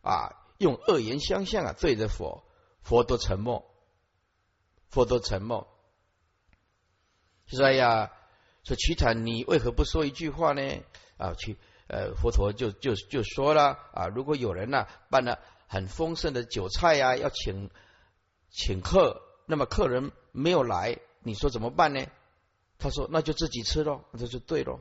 [0.00, 2.42] 啊，用恶言相向啊，对着佛，
[2.80, 3.70] 佛都沉默，
[4.88, 5.68] 佛都沉默。
[7.46, 8.12] 就说：“哎呀，
[8.64, 10.62] 说瞿昙，你为何不说一句话呢？”
[11.16, 11.56] 啊，去
[11.88, 17.70] 呃，佛陀就就就说了啊，如果有人呢办了很丰盛的酒菜呀，要请
[18.50, 22.04] 请客，那么客人没有来，你说怎么办呢？
[22.78, 24.80] 他说：“那就自己吃喽，这就对喽。”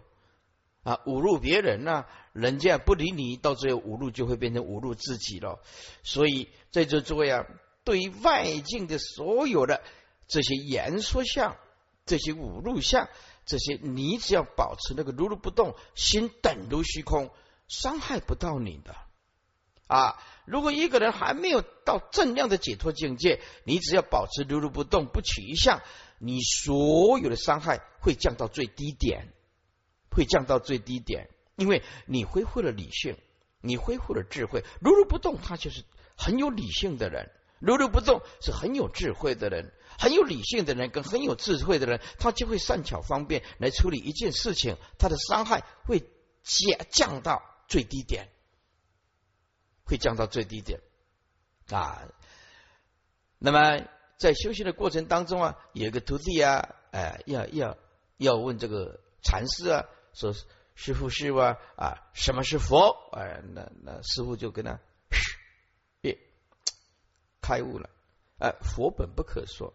[0.83, 5.59] 啊，侮辱别人呢，人家不理你，到最后侮辱就会变成侮辱自己了。
[6.03, 7.45] 所以在这诸位啊，
[7.83, 9.81] 对于外境的所有的
[10.27, 11.55] 这些言说相。
[12.05, 13.09] 这些五路相，
[13.45, 17.31] 这些你只要保持那个如如不动，心等如虚空，
[17.67, 18.95] 伤害不到你的
[19.87, 20.21] 啊。
[20.45, 25.81] 如果一个人还没有到正量的解脱境界，你只要保持如如不动，不取一相，
[26.19, 29.33] 你所有的伤害会降到最低点，
[30.11, 33.17] 会降到最低点，因为你恢复了理性，
[33.61, 34.63] 你恢复了智慧。
[34.79, 35.83] 如如不动，他就是
[36.15, 37.25] 很有理性的人；
[37.59, 39.73] 如如不动，是很有智慧的人。
[39.97, 45.99] 很有理性的人跟很有智慧的人，他就会善巧方便来处理一件事情，他的伤害会
[46.43, 48.29] 降降到最低点，
[49.83, 50.81] 会降到最低点
[51.69, 52.07] 啊。
[53.39, 53.85] 那么
[54.17, 57.77] 在修行的过程当中啊，有一个徒弟啊，哎，要要
[58.17, 60.33] 要问这个禅师啊，说
[60.73, 63.09] 师傅师傅啊，啊，什么是佛？
[63.11, 64.79] 哎，那那师傅就跟他，
[66.01, 66.17] 耶，
[67.41, 67.89] 开悟了，
[68.39, 69.73] 哎，佛本不可说。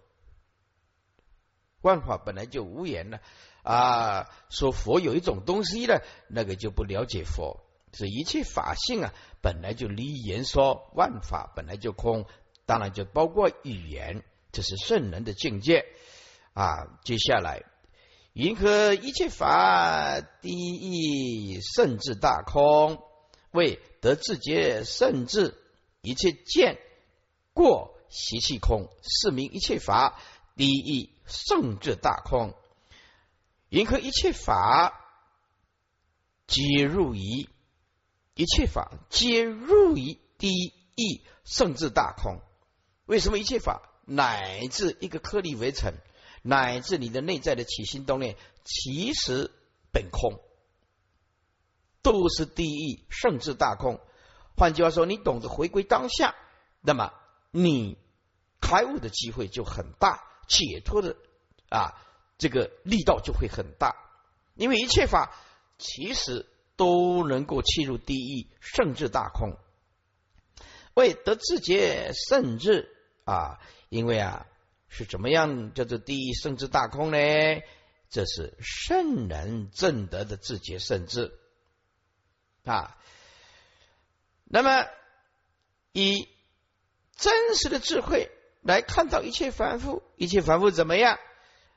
[1.82, 3.20] 万法本来就无言了
[3.62, 4.28] 啊！
[4.48, 7.64] 说佛有一种东西呢，那个就不了解佛。
[7.92, 9.12] 是一切法性啊，
[9.42, 12.24] 本来就离言说万法本来就空，
[12.64, 15.86] 当然就包括语言，这是圣人的境界
[16.52, 17.00] 啊。
[17.02, 17.64] 接下来，
[18.32, 23.02] 云何一切法第一圣智大空，
[23.50, 25.58] 为得自觉圣智，
[26.00, 26.78] 一切见
[27.52, 30.20] 过习气空，是名一切法
[30.54, 31.10] 第一。
[31.30, 32.54] 圣智大空，
[33.68, 35.00] 云何一切法
[36.48, 37.48] 皆入于
[38.34, 40.50] 一切法皆入于第
[40.96, 42.40] 一圣智大空？
[43.06, 45.94] 为什么一切法乃至一个颗粒为尘，
[46.42, 49.52] 乃至你的内在的起心动念，其实
[49.92, 50.40] 本空，
[52.02, 54.00] 都是第一圣智大空。
[54.56, 56.34] 换句话说，你懂得回归当下，
[56.80, 57.14] 那么
[57.52, 57.96] 你
[58.60, 60.26] 开悟的机会就很大。
[60.50, 61.16] 解脱的
[61.68, 61.94] 啊，
[62.36, 63.94] 这个力道就会很大，
[64.56, 65.32] 因为一切法
[65.78, 69.56] 其实都能够切入第一圣智大空，
[70.94, 72.90] 为得自觉圣智
[73.24, 74.48] 啊，因为啊
[74.88, 77.16] 是怎么样叫做第一圣智大空呢？
[78.10, 81.38] 这是圣人正德的自觉圣智
[82.64, 82.98] 啊，
[84.44, 84.88] 那么
[85.92, 86.28] 以
[87.14, 88.32] 真实的智慧。
[88.62, 91.18] 来看到一切凡夫，一切凡夫怎么样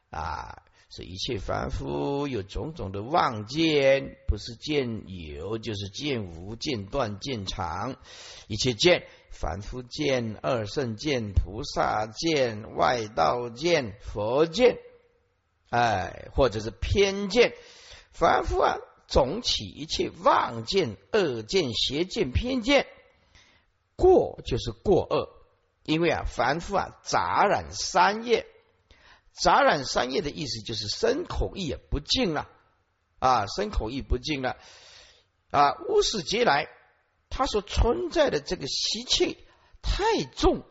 [0.10, 0.64] 啊？
[0.96, 7.96] 是一切凡夫有种种的妄见，不是见有，就是见无、见断、见长。
[8.46, 14.78] 一切见，凡夫见、二圣见、菩萨见、外道见、佛见，
[15.72, 17.56] 哎，或者是偏见。
[18.12, 22.86] 凡夫啊，总起一切妄见、恶见、邪见、偏见，
[23.96, 25.43] 过就是过恶。
[25.86, 28.46] 因为啊，凡夫啊，杂染三业，
[29.34, 32.48] 杂染三业的意思就是身口意也不净了
[33.20, 34.56] 啊，身口意不净了
[35.52, 36.70] 啊，无始劫来，
[37.30, 39.46] 他所存在的这个习气
[39.82, 40.64] 太重，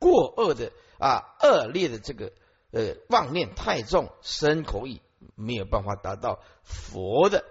[0.00, 2.32] 过恶的啊，恶劣的这个
[2.72, 5.00] 呃妄念太重，身口意
[5.36, 7.44] 没有办法达到佛的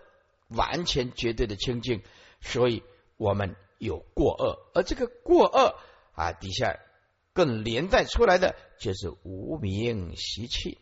[0.50, 2.04] 完全绝对的清净，
[2.42, 2.84] 所以
[3.16, 5.80] 我们有过恶，而这个过恶
[6.14, 6.78] 啊，底下。
[7.38, 10.80] 更连带出来的就是无名习气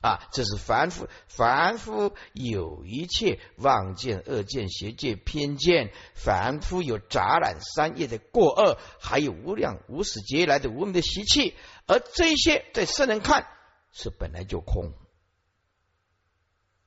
[0.00, 11.54] 啊，这是凡夫，凡夫有一切妄见、恶见、邪见、偏见，凡夫有杂染三业的过恶，还有无量无始劫来的无名的习气，
[11.86, 13.46] 而这些在圣人看
[13.92, 14.92] 是本来就空，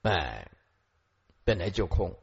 [0.02, 0.52] 哎，
[1.46, 2.20] 本来就空，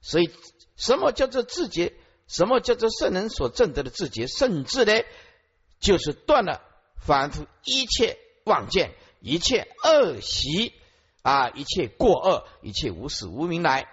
[0.00, 0.30] 所以
[0.74, 1.92] 什么叫做自觉？
[2.26, 4.26] 什么叫做圣人所证得的自觉？
[4.26, 5.02] 甚至呢，
[5.82, 6.62] 就是断了
[6.96, 8.94] 凡夫一切妄见。
[9.24, 10.72] 一切恶习
[11.22, 13.86] 啊，一切过恶，一切无始无明来，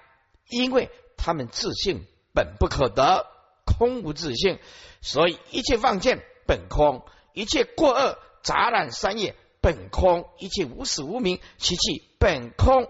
[0.48, 3.28] 因为他们自性本不可得，
[3.64, 4.58] 空无自性，
[5.02, 12.88] 所以一切妄见本空，一切过恶杂染三业本空，一切无始无明其气本空，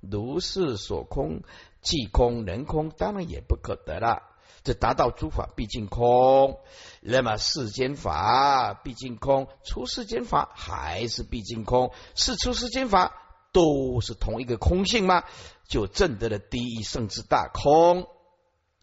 [0.00, 1.44] 如是所空，
[1.82, 4.24] 即空能空，当然也不可得了。
[4.66, 6.58] 这达到诸法毕竟空，
[7.00, 13.14] 那么世间法毕竟空，出世间法还是毕竟空，是出世间法
[13.52, 15.22] 都是同一个空性吗？
[15.68, 18.08] 就证得了第一圣智大空，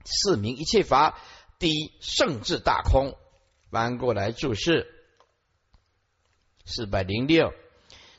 [0.05, 1.19] 是名一切法
[1.59, 3.17] 第一圣智大空。
[3.69, 4.87] 翻过来注释
[6.63, 7.51] 四百零六，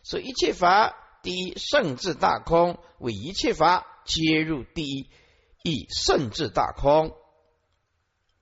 [0.03, 5.09] 说一切法第一圣智大空，为一切法皆入第一
[5.62, 7.17] 一圣智大空。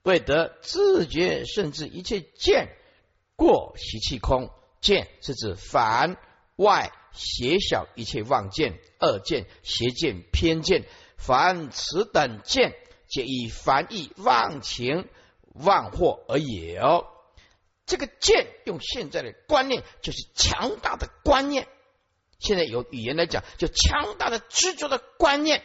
[0.03, 2.75] 为得自觉，甚至一切见
[3.35, 4.51] 过习气空，
[4.81, 6.17] 见是指凡
[6.57, 10.83] 外邪小一切妄见、恶见、邪见、偏见，
[11.17, 12.75] 凡此等见，
[13.07, 15.07] 皆以凡意妄情
[15.53, 17.07] 妄惑而有。
[17.85, 21.67] 这个见，用现在的观念，就是强大的观念。
[22.39, 25.63] 现在有语言来讲，就强大的执着的观念。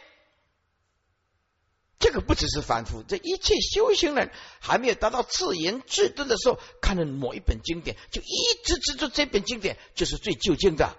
[1.99, 4.31] 这个不只是凡夫，这一切修行人
[4.61, 10.95] 还没有达到自言自顿的时候，看了某一本经典，就一直执着这本经典就是最究竟的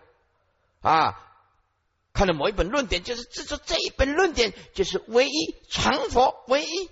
[0.83, 1.27] 啊！
[2.13, 6.91] 看了某一本论点，就是执着这一本论点就是唯一成佛，唯一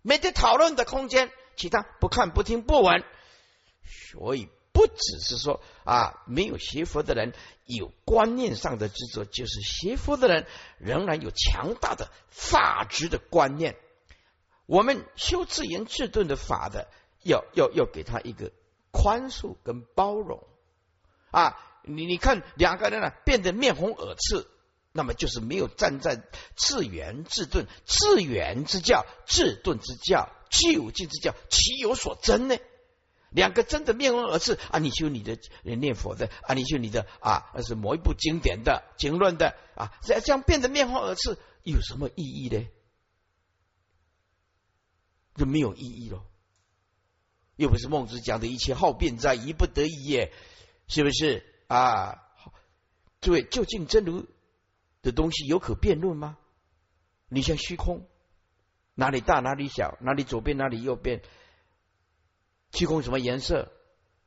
[0.00, 3.04] 没得讨论的空间，其他不看不听不闻，
[3.84, 4.48] 所以。
[4.72, 7.32] 不只是说啊，没有学佛的人
[7.66, 10.46] 有观念上的执着，就是学佛的人
[10.78, 13.76] 仍然有强大的法执的观念。
[14.66, 16.88] 我们修自言自顿的法的，
[17.22, 18.52] 要要要给他一个
[18.90, 20.42] 宽恕跟包容
[21.30, 21.58] 啊！
[21.84, 24.46] 你你看两个人呢变得面红耳赤，
[24.92, 26.22] 那么就是没有站在
[26.54, 32.56] 自圆自顿、自圆之教、自顿之教、究竟之教，岂有所争呢？
[33.32, 34.78] 两个真的面红耳赤啊！
[34.78, 42.68] 你修你的念佛的啊，你修你的啊，那是某一部经典的经论的啊，这这样变得面红耳赤有什么意义呢？
[45.34, 46.22] 就没有意义了。
[47.56, 50.32] 又不是孟子讲的一切好辩在，一不得已也，
[50.86, 52.22] 是不是啊？
[53.20, 54.26] 诸位，究竟真如
[55.00, 56.36] 的东西有可辩论吗？
[57.28, 58.06] 你像虚空，
[58.94, 61.22] 哪里大哪里小，哪里左边哪里右边？
[62.72, 63.70] 虚空什么颜色？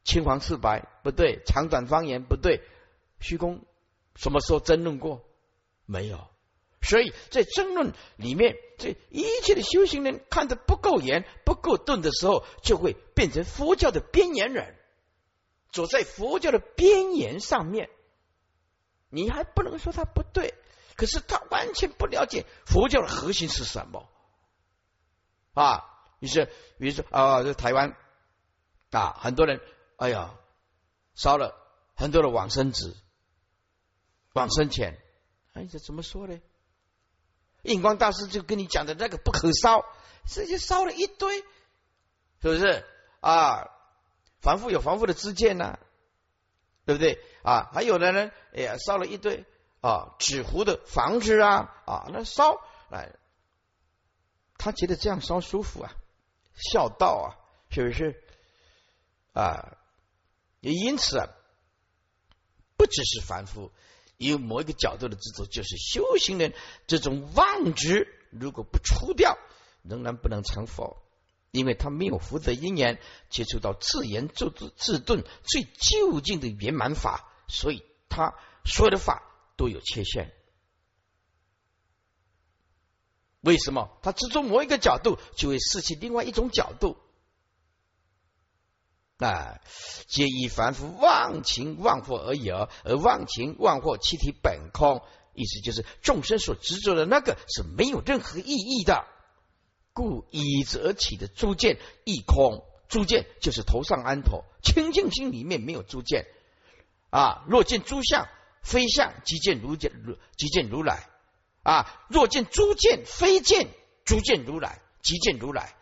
[0.04, 2.62] 青黄赤白不对，长短方圆不对。
[3.20, 3.66] 虚空
[4.16, 5.26] 什么时候争论过？
[5.86, 6.28] 没有。
[6.80, 14.76] 所以在争论里面，这一切的修行人看得不够严、不够钝的时候，就会变成佛教的边缘人，
[15.72, 17.90] 走在佛教的边缘上面。
[19.10, 20.54] 你还不能说他不对，
[20.96, 24.08] 可是他完全不了解佛教的核心是什么
[25.56, 25.84] 啊？
[26.20, 26.46] 于是，
[26.78, 27.98] 比如说啊，这台湾。
[28.92, 29.62] 啊，很多人，
[29.98, 30.34] 哎呀，
[31.16, 31.56] 烧了
[31.96, 32.96] 很多的往生纸、
[34.34, 35.00] 往生钱，
[35.54, 36.40] 哎，这怎么说呢？
[37.64, 39.86] 印光大师就跟你讲的那个不可烧，
[40.26, 41.46] 直接烧了一堆，是
[42.42, 42.86] 不是
[43.22, 43.72] 啊？
[44.40, 45.80] 凡夫有凡夫的知见呐，
[46.86, 47.72] 对不对啊？
[47.74, 49.46] 还有的人，哎呀，烧了一堆
[49.82, 52.62] 啊纸糊的房子啊啊，那烧
[52.92, 53.16] 哎，
[54.58, 55.92] 他觉得这样烧舒服啊，
[56.54, 57.26] 孝道啊，
[57.72, 58.24] 是不是？
[59.36, 59.78] 啊，
[60.62, 61.28] 也因此啊，
[62.78, 63.72] 不只是凡夫
[64.16, 66.54] 有某一个角度的执着，就是修行人
[66.88, 69.38] 这种妄执，如果不除掉，
[69.84, 71.04] 仍然不能成佛，
[71.52, 72.98] 因为他没有福德因缘
[73.30, 79.22] 接触到自言自自自顿最究竟的圆满法，所以他所有的法
[79.58, 80.34] 都有缺陷。
[83.42, 83.98] 为什么？
[84.02, 86.98] 他执着某一个角度，就会失去另外一种角度。
[89.18, 89.62] 啊，
[90.08, 95.02] 皆以凡夫忘情忘惑而有，而忘情忘惑其体本空，
[95.34, 99.06] 意思就是众生所执着的那个是没有任何意义的，
[99.94, 102.64] 故以之而起的诸见亦空。
[102.88, 106.28] 诸见就是头上安头，清净心里面没有诸见
[107.10, 107.44] 啊。
[107.48, 108.28] 若见诸相，
[108.62, 111.10] 非相，即见如见如即见如来
[111.64, 112.06] 啊！
[112.10, 113.70] 若见诸见非见，
[114.06, 115.76] 诸见如来，即见如来。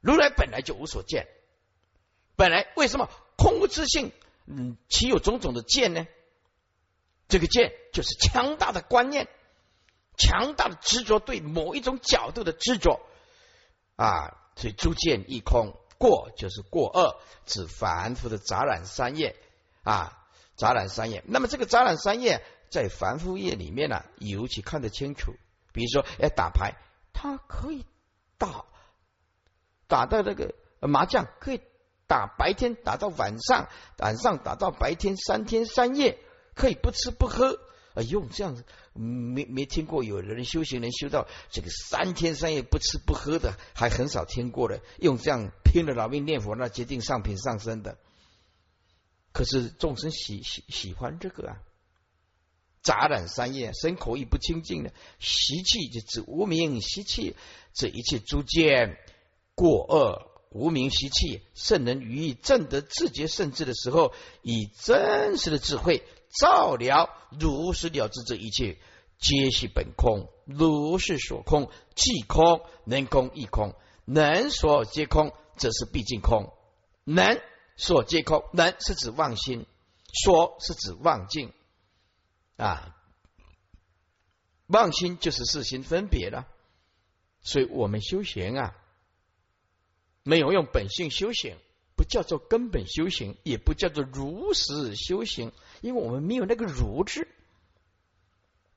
[0.00, 1.28] 如来本来就无所见，
[2.36, 4.12] 本来为什么空无自性？
[4.46, 6.06] 嗯，岂有种种的见呢？
[7.28, 9.28] 这个见就是强大的观念，
[10.16, 13.00] 强大的执着，对某一种角度的执着
[13.96, 14.36] 啊！
[14.56, 19.36] 所以诸见一空，过就是过恶，指凡夫的杂染三业
[19.82, 20.20] 啊。
[20.56, 25.34] 杂染三业，那么这个杂染三业在凡夫业里面呢，尤其看得清楚。
[25.72, 26.74] 比如说，要打牌，
[27.12, 27.84] 他可以
[28.38, 28.64] 打
[29.88, 31.60] 打到那个麻将，可以
[32.14, 36.20] 打白天打到晚上，晚上打到白天，三天三夜
[36.54, 37.58] 可以不吃不喝。
[37.94, 44.80] 哎呦，这样子没没听过有人修行人修到这个三天三夜不吃不喝的，还很少听过的。
[45.00, 47.98] 用这样拼了老命念佛，那决定上品上身的。
[49.32, 51.56] 可是众生喜喜喜欢这个啊，
[52.80, 57.34] 杂染三业，身口意不清净的习气，就指无名习气，
[57.72, 58.98] 这一切诸见
[59.56, 66.02] 过恶，无名习气，圣人于正得自觉圣智的时候，以真实的智慧
[66.40, 68.78] 照了如实了知这一切，
[69.18, 73.74] 皆系本空，如是所空，即空，能空亦空，
[74.04, 76.54] 能所皆空，则是毕竟空，
[77.04, 77.38] 能。
[77.76, 79.66] 所皆空，能是指妄心，
[80.12, 81.52] 说是指妄境
[82.56, 82.94] 啊。
[84.68, 86.46] 妄心就是四心分别了，
[87.42, 88.76] 所以我们修行啊，
[90.24, 91.56] 没有用本性修行，
[91.96, 95.52] 不叫做根本修行，也不叫做如实修行，
[95.82, 97.28] 因为我们没有那个如字，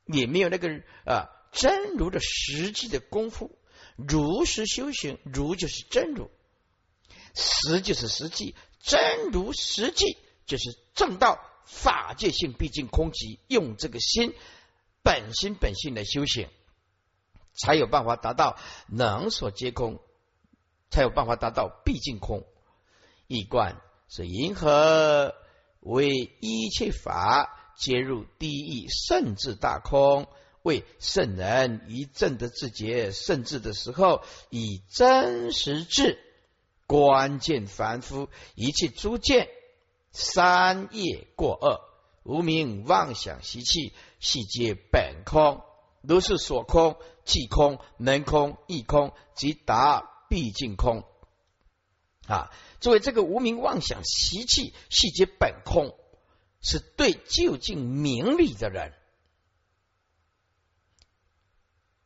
[0.06, 3.58] 也没有那个啊真如的实际的功夫。
[3.96, 6.30] 如实修行，如就是真如，
[7.34, 8.54] 实就是实际。
[8.80, 14.36] 真如实际就是正道法界性，毕竟空寂，用这个心
[15.02, 16.48] 本心本性的修行，
[17.54, 20.00] 才有办法达到能所皆空，
[20.90, 22.44] 才有办法达到毕竟空。
[23.28, 25.36] 一观是银河
[25.80, 26.10] 为
[26.40, 30.28] 一切法皆入第一圣智大空，
[30.64, 36.20] 为圣人一正的自觉圣智的时候，以真实智。
[36.88, 39.50] 关键凡夫一切诸见
[40.14, 41.82] 三业过恶
[42.24, 45.62] 无名妄想习气细皆本空
[46.02, 51.04] 如是所空即空能空亦空即达毕竟空
[52.28, 52.52] 啊！
[52.80, 55.98] 作为这个无名妄想习气细节本空，
[56.62, 58.94] 是对究竟明理的人，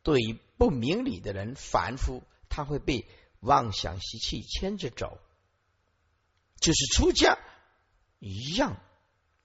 [0.03, 3.07] 对于不明理的人凡夫，他会被。
[3.43, 5.17] 妄想习气牵着走，
[6.59, 7.39] 就是出家
[8.19, 8.79] 一样。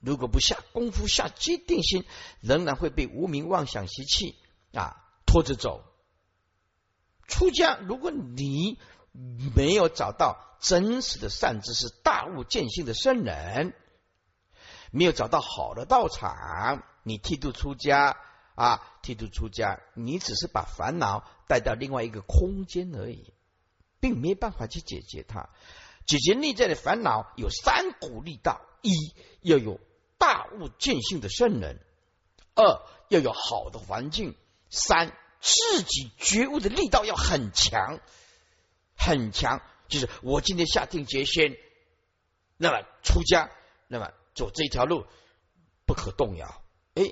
[0.00, 2.04] 如果不下功夫、下决定心，
[2.42, 4.36] 仍然会被无名妄想习气
[4.74, 5.82] 啊拖着走。
[7.26, 8.78] 出家，如果你
[9.54, 13.74] 没有找到真实的善知识、大悟见性的圣人，
[14.90, 18.16] 没有找到好的道场，你剃度出家
[18.54, 23.32] 啊，剃度出家，你只是把烦恼带到另外一个空间而已。
[23.98, 25.48] 并没有办法去解决它，
[26.06, 28.92] 解决内在的烦恼有三股力道：一
[29.40, 29.80] 要有
[30.18, 31.78] 大悟见性的圣人；
[32.54, 34.34] 二要有好的环境；
[34.70, 35.16] 三
[35.46, 38.00] 自己觉悟的力道要很强，
[38.96, 39.62] 很强。
[39.86, 41.56] 就是我今天下定决心，
[42.56, 43.52] 那么出家，
[43.86, 45.06] 那么走这条路
[45.86, 46.64] 不可动摇。
[46.94, 47.04] 哎，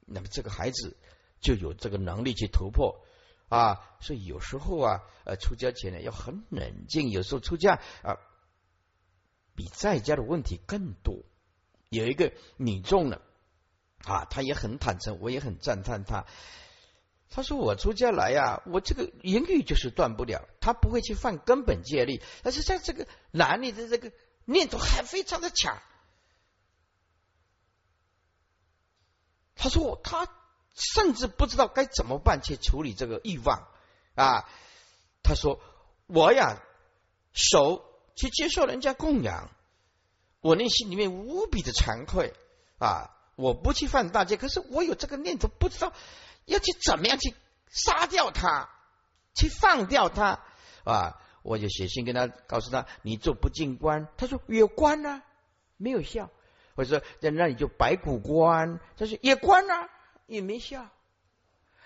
[0.00, 0.98] 那么这个孩子
[1.40, 3.02] 就有这个能力去突破。
[3.48, 7.08] 啊，所以有时候啊，呃，出家前呢要很冷静。
[7.08, 8.20] 有时候出家啊，
[9.54, 11.24] 比在家的问题更多。
[11.88, 13.22] 有一个女众呢，
[14.04, 16.26] 啊，她也很坦诚，我也很赞叹她。
[17.34, 24.12] 他说：“我出家来呀，我这个言语就是断不了，他不会去犯根本戒律，但是在这个男女的这个
[24.44, 25.82] 念头还非常的强。”
[29.56, 30.28] 他说：“他。”
[30.74, 33.68] 甚至不知道该怎么办去处理这个欲望
[34.14, 34.48] 啊！
[35.22, 35.60] 他说
[36.08, 36.62] ：“我呀，
[37.34, 37.84] 手
[38.16, 39.50] 去接受人家供养，
[40.40, 42.32] 我内心里面无比的惭愧
[42.78, 43.14] 啊！
[43.36, 45.92] 我不去犯大戒，可是我有这个念头，不知道
[46.44, 47.34] 要去怎么样去
[47.70, 48.68] 杀掉他，
[49.34, 50.40] 去放掉他
[50.84, 51.20] 啊！
[51.42, 54.08] 我就写信跟他，告诉他：你做不进关。
[54.16, 55.22] 他说：有关啊，
[55.76, 56.30] 没有效。
[56.74, 58.80] 我说：那那你就白骨关。
[58.96, 59.88] 他说：也关啊。”
[60.28, 60.88] 也没效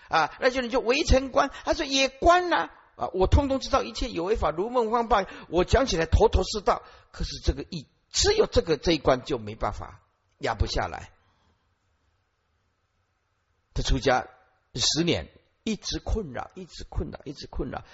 [0.08, 0.32] 啊！
[0.38, 3.08] 那就你就围城关，他说也关了啊！
[3.12, 6.82] 我通通知道一切有为法如梦幻泡，我讲起来头头是道。
[7.10, 10.00] 可是这个一只有这个这一关就没办法
[10.38, 11.10] 压不下来
[13.74, 14.28] 他出家
[14.78, 15.28] 十年，
[15.64, 17.84] 一直困扰，一直困扰，一直困扰。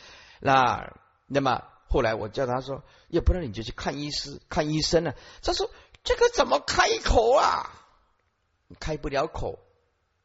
[0.40, 0.92] 那
[1.26, 5.14] 那么后来我叫他说，要不然你就去看医师，看医生了。
[5.42, 5.70] 他说
[6.02, 7.70] 这个怎么开口啊？
[8.80, 9.58] 开不了口，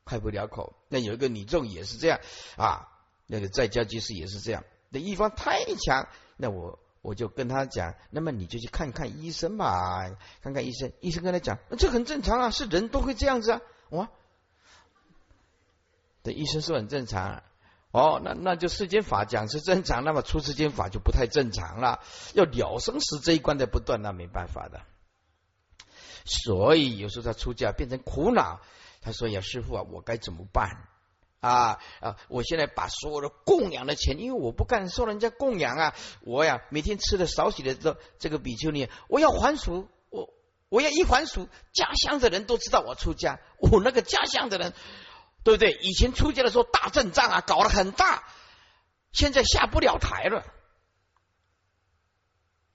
[0.05, 0.75] 开不了口。
[0.87, 2.19] 那有一个女众也是这样
[2.55, 2.87] 啊，
[3.25, 4.63] 那个在家居士也是这样。
[4.89, 10.09] 那一方太强，那我我就跟他讲，那么你就去看看医生吧，
[10.41, 10.93] 看看医生。
[11.01, 13.61] 医生跟他讲，那这很正常啊，是人都会这样子啊。
[13.89, 14.09] 哇，
[16.27, 17.41] 这医生说很正常。
[17.91, 22.01] 哦，那那就世间法讲是正常，那么出世间法就不太正常了。
[22.33, 24.81] 要了生死这一关的不断，那没办法的。
[26.25, 28.59] 所以有时候他出家变成苦恼，
[29.01, 30.89] 他说：“呀，师傅啊，我该怎么办
[31.39, 31.79] 啊？
[32.01, 40.33] 啊，我现在把所有的供养的钱，因为我不敢受人家供养啊，我呀每天吃的少许的这这个比丘尼，我要还俗，我
[40.67, 44.73] 我要一还俗，家乡的人都知道我出家，我那个家乡的人，
[45.47, 45.71] 对不对？
[45.81, 48.25] 以前出家的时候大阵仗啊，搞得很大，
[49.13, 50.43] 现在下不了台了。”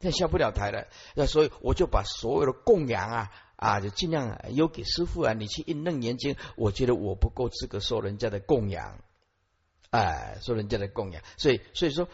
[0.00, 5.34] 那下不了台了，那所以我就把所有的供养啊啊，就尽量邮给师傅啊。
[5.34, 9.04] 你去印楞严经，我觉得我不够资格受人家的供养，
[9.90, 11.22] 哎，受人家的供养。
[11.36, 12.08] 所以所以说，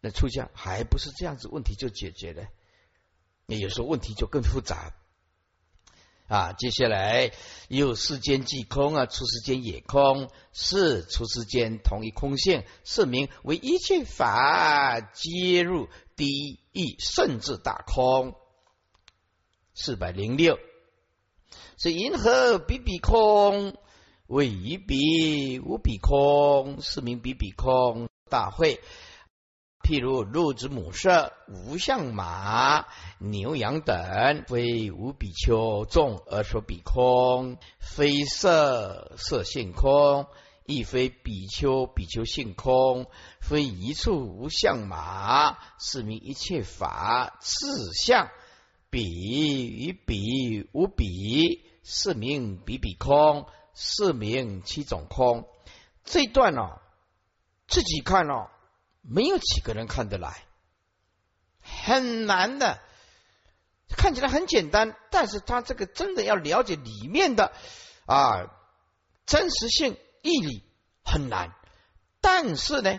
[0.00, 2.46] 那出家还不是这样子，问题就解决了。
[3.46, 4.92] 那有时候问题就更复杂
[6.28, 6.52] 啊。
[6.52, 7.32] 接下来
[7.66, 15.88] 又世间即空啊，出世间也空，是出世间同一空性，是名为一切法皆入。
[16.14, 16.26] 第
[16.72, 18.34] 一甚至大空，
[19.72, 20.58] 四百零六
[21.76, 23.76] 是银河比比空，
[24.26, 28.80] 为一比无比空，是名比比空大会。
[29.88, 32.84] 譬如鹿之母色、无相马、
[33.18, 40.26] 牛羊等，非无比丘众而说比空，非色色性空。
[40.66, 43.06] 亦非比丘，比丘性空，
[43.40, 48.28] 非一处无相马，是名一切法自相。
[48.90, 55.48] 比与比无比，是名比比空，是名七种空。
[56.04, 56.78] 这段呢，
[57.66, 58.50] 自己看哦，
[59.08, 60.44] 没有几个人看得来，
[61.62, 62.80] 很难的。
[63.96, 67.52] 看起来很简单，但是他这个真的要了解里面的
[68.06, 68.50] 啊
[69.26, 69.96] 真实性。
[70.20, 70.64] 义理
[71.04, 71.54] 很难，
[72.20, 72.98] 但是呢，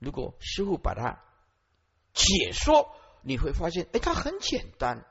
[0.00, 1.22] 如果师傅把它
[2.12, 5.06] 解说，你会发现，哎，它很简单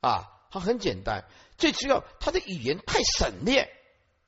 [0.00, 1.28] 啊，它很简单。
[1.58, 3.70] 最主要，它的语言太省略，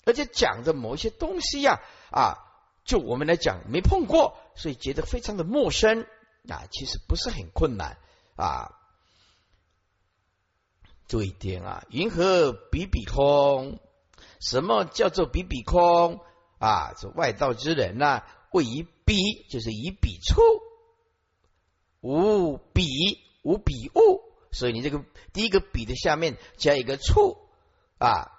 [0.04, 1.80] 而且讲的某一些东西呀，
[2.12, 2.36] 啊，
[2.84, 6.06] 就我们来讲没碰过，所以觉得非常的陌生
[6.48, 6.66] 啊。
[6.70, 7.96] 其实不是很困难
[8.36, 8.76] 啊。
[11.08, 13.80] 注意点啊，云何比比空？
[14.40, 16.20] 什么叫做比比空
[16.58, 16.92] 啊？
[16.96, 19.16] 这外道之人呐，谓以比，
[19.50, 20.40] 就是以比处，
[22.00, 22.84] 无比
[23.42, 24.22] 无比物。
[24.52, 27.38] 所以你这个第一个比的下面加一个处
[27.98, 28.30] 啊，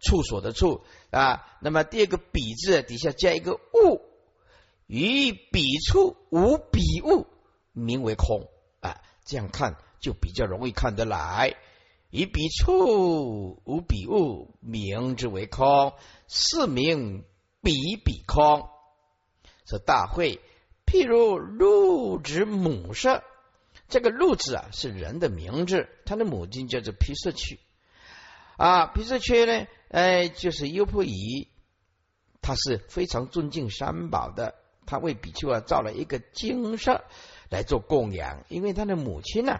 [0.00, 1.46] 处所的处啊。
[1.60, 4.02] 那么第二个比字底下加一个物，
[4.86, 7.26] 与比处无比物，
[7.72, 8.48] 名为空
[8.80, 9.00] 啊。
[9.24, 11.56] 这样看就比较容易看得来。
[12.10, 15.92] 以彼处无彼物，名之为空，
[16.28, 17.24] 是名
[17.60, 18.68] 彼彼空。
[19.64, 20.40] 这大会，
[20.86, 23.24] 譬如鹿之母色，
[23.88, 27.58] 这个鹿子啊是人的名字，他的母亲叫做毗舍曲
[28.56, 28.86] 啊。
[28.86, 31.48] 毗舍曲呢，哎，就是优婆夷，
[32.40, 34.54] 他是非常尊敬三宝的，
[34.86, 37.04] 他为比丘啊造了一个精舍
[37.50, 39.58] 来做供养，因为他的母亲呢。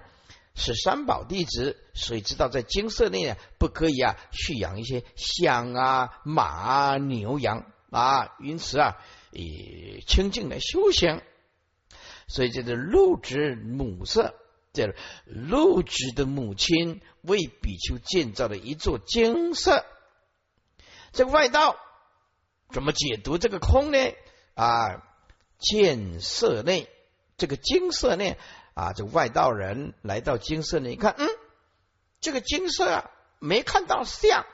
[0.59, 8.97] 是三宝弟子，所以知道在精舍内呢，不可以啊蓄养一些象啊、马啊、牛羊啊，因此啊，
[9.33, 11.21] 以清净来修行。
[12.27, 14.35] 所以这个鹿之母色，
[14.73, 14.95] 这
[15.27, 19.85] 鹿之的母亲为比丘建造了一座精舍。
[21.13, 21.77] 这个外道
[22.71, 23.99] 怎么解读这个空呢？
[24.55, 25.03] 啊，
[25.59, 26.89] 见色内
[27.37, 28.39] 这个金色内。
[28.75, 31.27] 啊，这外道人来到金色内，一看，嗯，
[32.21, 34.45] 这个金色啊，没看到象，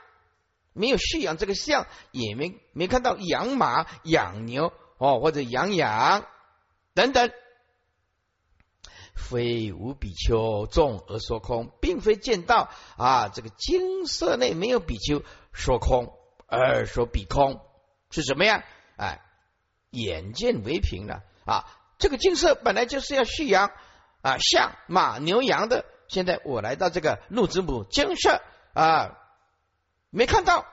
[0.71, 6.25] 没有蓄养这个象，也没没看到养马、养牛哦，或者养羊
[6.93, 7.33] 等等，
[9.13, 16.13] 非无比丘众而说空，并非见到啊，这个金色内没有比丘说空
[16.47, 17.59] 而说比空
[18.09, 18.63] 是什么呀？
[18.95, 19.19] 哎，
[19.93, 21.23] 眼见为凭了。
[21.45, 21.65] 啊，
[21.97, 23.71] 这个金色本来就是要蓄养。
[24.21, 28.41] 啊，象马牛羊的，现在我来到这个鹿子母金色
[28.73, 29.19] 啊，
[30.11, 30.65] 没看到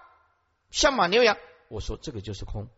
[0.71, 2.68] 象马牛羊，我说这个就是空，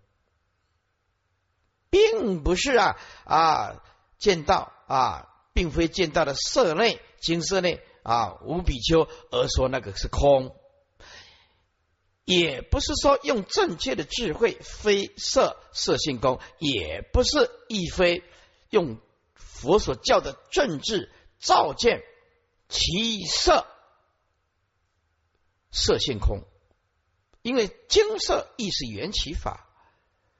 [1.90, 3.82] 并不是啊啊
[4.16, 10.56] 见到啊，并非见到的色内金色内啊无比丘而说那个是空，
[12.24, 18.22] 也不是说用正确的智慧非色色性空，也不是亦非
[18.70, 19.00] 用
[19.34, 22.02] 佛所教的政治照见
[22.68, 23.66] 其色
[25.70, 26.42] 色性空。
[27.42, 29.66] 因为金色亦是缘起法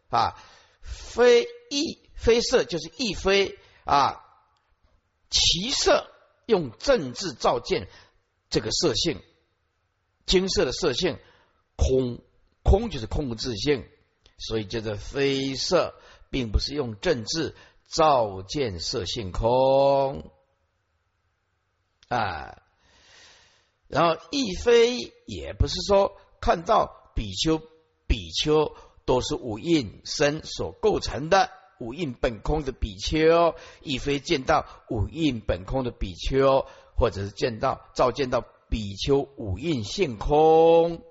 [0.09, 0.39] 啊，
[0.83, 4.23] 非亦非色就是亦非啊，
[5.29, 6.09] 其色
[6.47, 7.89] 用政治照见
[8.51, 9.21] 这个色性，
[10.27, 11.19] 金色的色性
[11.83, 12.21] 空
[12.63, 13.85] 空就是空无自性，
[14.39, 15.95] 所以叫做非色，
[16.31, 17.55] 并不是用政治
[17.89, 20.31] 照见色性空
[22.09, 22.63] 啊，
[23.89, 26.17] 然后亦非也不是说。
[26.45, 27.63] 看到比丘、
[28.09, 28.75] 比丘
[29.05, 36.67] 都是五蕴身所构成的五蕴本空的比丘，亦非见到五蕴本空的比丘，
[36.97, 41.05] 或者是见到照见到比丘五蕴性空。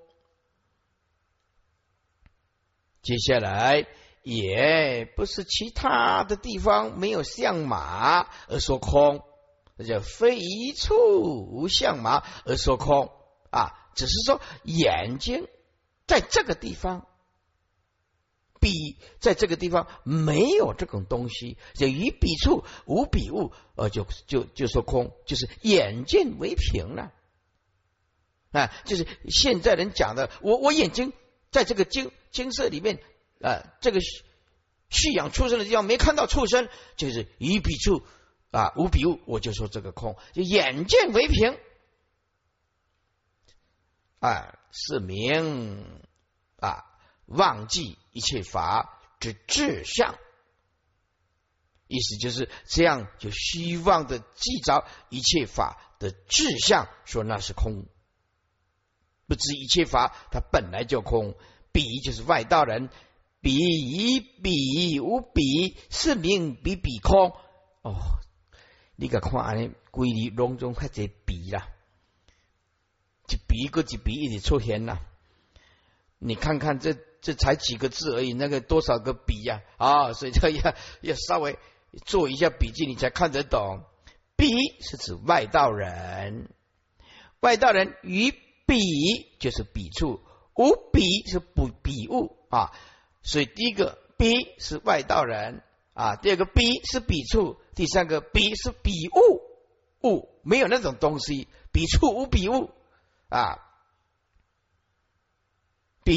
[3.02, 3.86] 接下来
[4.22, 9.24] 也不是其他的地方没有相马而说空，
[9.76, 10.94] 那叫非一处
[11.50, 13.10] 无相马而说空
[13.50, 13.78] 啊。
[13.94, 15.48] 只是说眼睛
[16.06, 17.06] 在这个地方，
[18.58, 18.72] 比
[19.18, 27.12] 在这个地方没有这种东西，就于彼处无笔物，呃，就就就说空，就是眼见为凭了
[28.52, 31.12] 啊，就是现在人讲的，我我眼睛
[31.52, 32.98] 在这个金金色里面
[33.40, 34.00] 啊，这个
[34.88, 38.02] 蓄养畜生的地方没看到畜生，就是于彼处
[38.50, 41.56] 啊无彼物，我就说这个空，就眼见为凭。
[44.18, 45.84] 啊，是名
[46.56, 46.84] 啊，
[47.26, 50.16] 忘记一切法之志向，
[51.88, 57.86] 意思就是这样，就希望的记着一切法的志向，说那是空，
[59.32, 61.34] 不知一切法它本来就空。
[61.72, 62.90] 比就是外道人，
[63.40, 67.32] 比比无比，是名比比空。
[67.80, 67.94] 哦，
[68.94, 71.66] 你个看安尼，规律隆中开始比啦。
[73.26, 75.00] 一笔一个一笔一直出现啦，
[76.18, 80.12] 你看看这这才几个字而已，那个多少个笔呀啊！
[80.12, 81.58] 所以这要要稍微
[82.04, 83.80] 做一下笔记，你才看得懂。
[84.36, 84.52] 笔
[84.82, 86.50] 是指外道人，
[87.40, 88.34] 外道人与
[88.72, 90.22] 笔就是笔触，
[90.54, 92.72] 无笔是不笔物啊。
[93.22, 95.62] 所以第一个笔是外道人
[95.92, 102.70] 啊，第二个笔是笔触，第三个笔是笔物物，没有那种东西，笔触无笔物。
[103.28, 103.58] 啊，
[106.02, 106.14] 比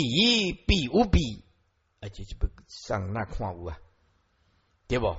[0.67, 1.43] 比无比，
[1.99, 3.77] 而且就不上那看无啊，
[4.87, 5.13] 对不？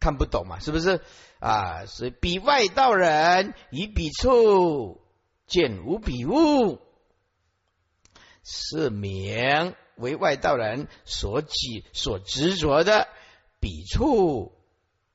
[0.00, 1.00] 看不懂嘛，是不是
[1.38, 1.86] 啊？
[1.86, 5.00] 所以比外道人以彼处
[5.46, 6.80] 见无比物，
[8.42, 13.08] 是名为外道人所起所执着的
[13.60, 14.52] 彼处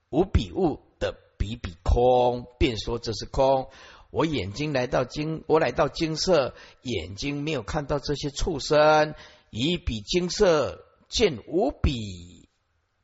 [0.10, 3.70] 无比物的比比空，便说这是空。
[4.10, 9.16] 我眼睛来到金，我来到金色，眼睛没有看到这些畜生，
[9.50, 12.50] 以比金色见无比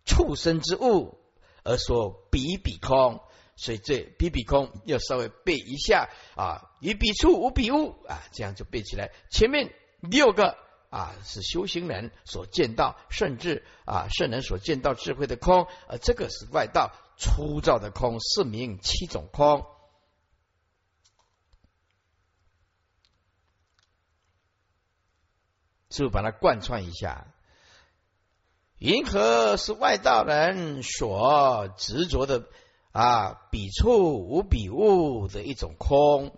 [0.04, 1.18] 畜生之物，
[1.64, 3.22] 而说比比空，
[3.58, 9.12] 所以这比比空要稍微背一下啊，以比处无比物啊，这样就背起来。
[9.32, 10.56] 前面六个
[10.92, 19.66] 啊是修行人所见到，甚至啊圣人所见到智慧的空，而这个是外道粗糙的空，是名七种空。
[25.90, 27.34] 就把它贯穿一下。
[28.78, 32.48] 银河是外道人所执着的
[32.92, 36.32] 啊，彼处无彼物的一种空。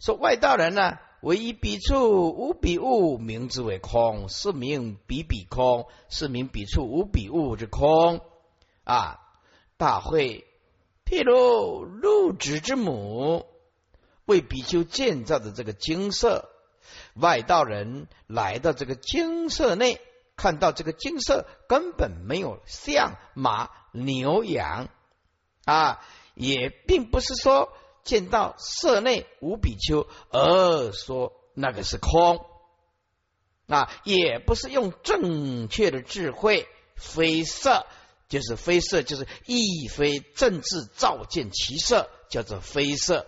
[0.00, 8.20] 说外道人呢，唯一彼处无彼物，名之为空，是名彼彼空，是名彼处无彼物之空
[8.84, 9.20] 啊。
[9.76, 10.46] 大会，
[11.04, 13.44] 譬如入指之母
[14.24, 16.48] 为比丘建造的这个金色。
[17.14, 20.00] 外道人来到这个金色内，
[20.36, 24.88] 看到这个金色根本没有象马牛羊
[25.66, 26.00] 啊，
[26.34, 32.46] 也并不是说见到色内无比丘而说那个是空
[33.66, 37.84] 啊，也不是用正确的智慧非色，
[38.28, 43.26] 就是非色，就是亦非正智照见其色，叫做非色。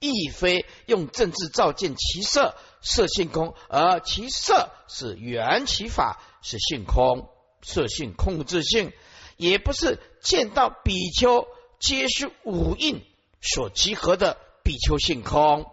[0.00, 7.28] 亦非用政治照见其色，色性空，而其色是缘起法，是性空，
[7.62, 8.92] 色性控制性，
[9.36, 11.48] 也不是见到比丘
[11.78, 13.04] 皆是五印
[13.40, 15.66] 所集合的比丘性空，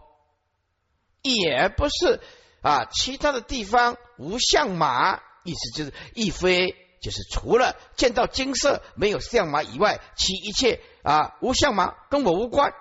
[1.22, 2.20] 也不是
[2.62, 12.74] 啊其他的地方无相马，意思就是亦非就是除了见到金色没有相马以外，其一切啊无相马跟我无关。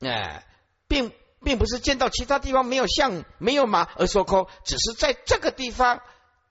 [0.00, 0.46] 哎，
[0.86, 1.12] 并
[1.42, 6.02] 并不是见到其他地方没有相没有马而说空，只是在这个地方，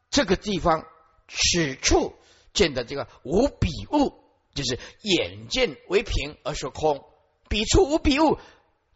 [0.09, 0.85] 这个地方
[1.27, 2.15] 此处
[2.53, 4.23] 见的这个无比物，
[4.57, 7.05] 就是眼见为凭而说空。
[7.47, 8.39] 彼处无彼物，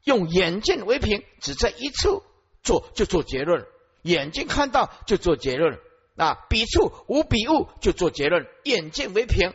[0.04, 2.24] 用眼见为凭，只在一处
[2.64, 3.66] 做就做结论，
[4.02, 5.80] 眼睛看到就做结论。
[6.18, 9.54] 啊，彼处无彼物就做结论，眼见为凭。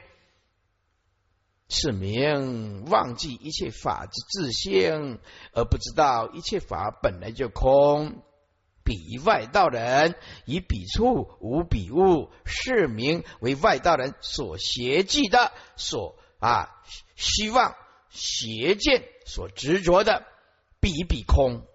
[1.69, 5.19] 是名忘记一切法之自性，
[5.53, 8.23] 而不知道一切法本来就空。
[8.87, 10.15] 彼外道人
[10.45, 16.83] 以彼处无彼物，是名为外道人所邪计的，所啊
[17.17, 17.75] 希望
[18.09, 20.25] 邪见所执着的
[20.79, 21.67] 彼彼空，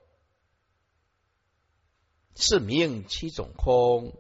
[2.34, 4.18] 是名七种空。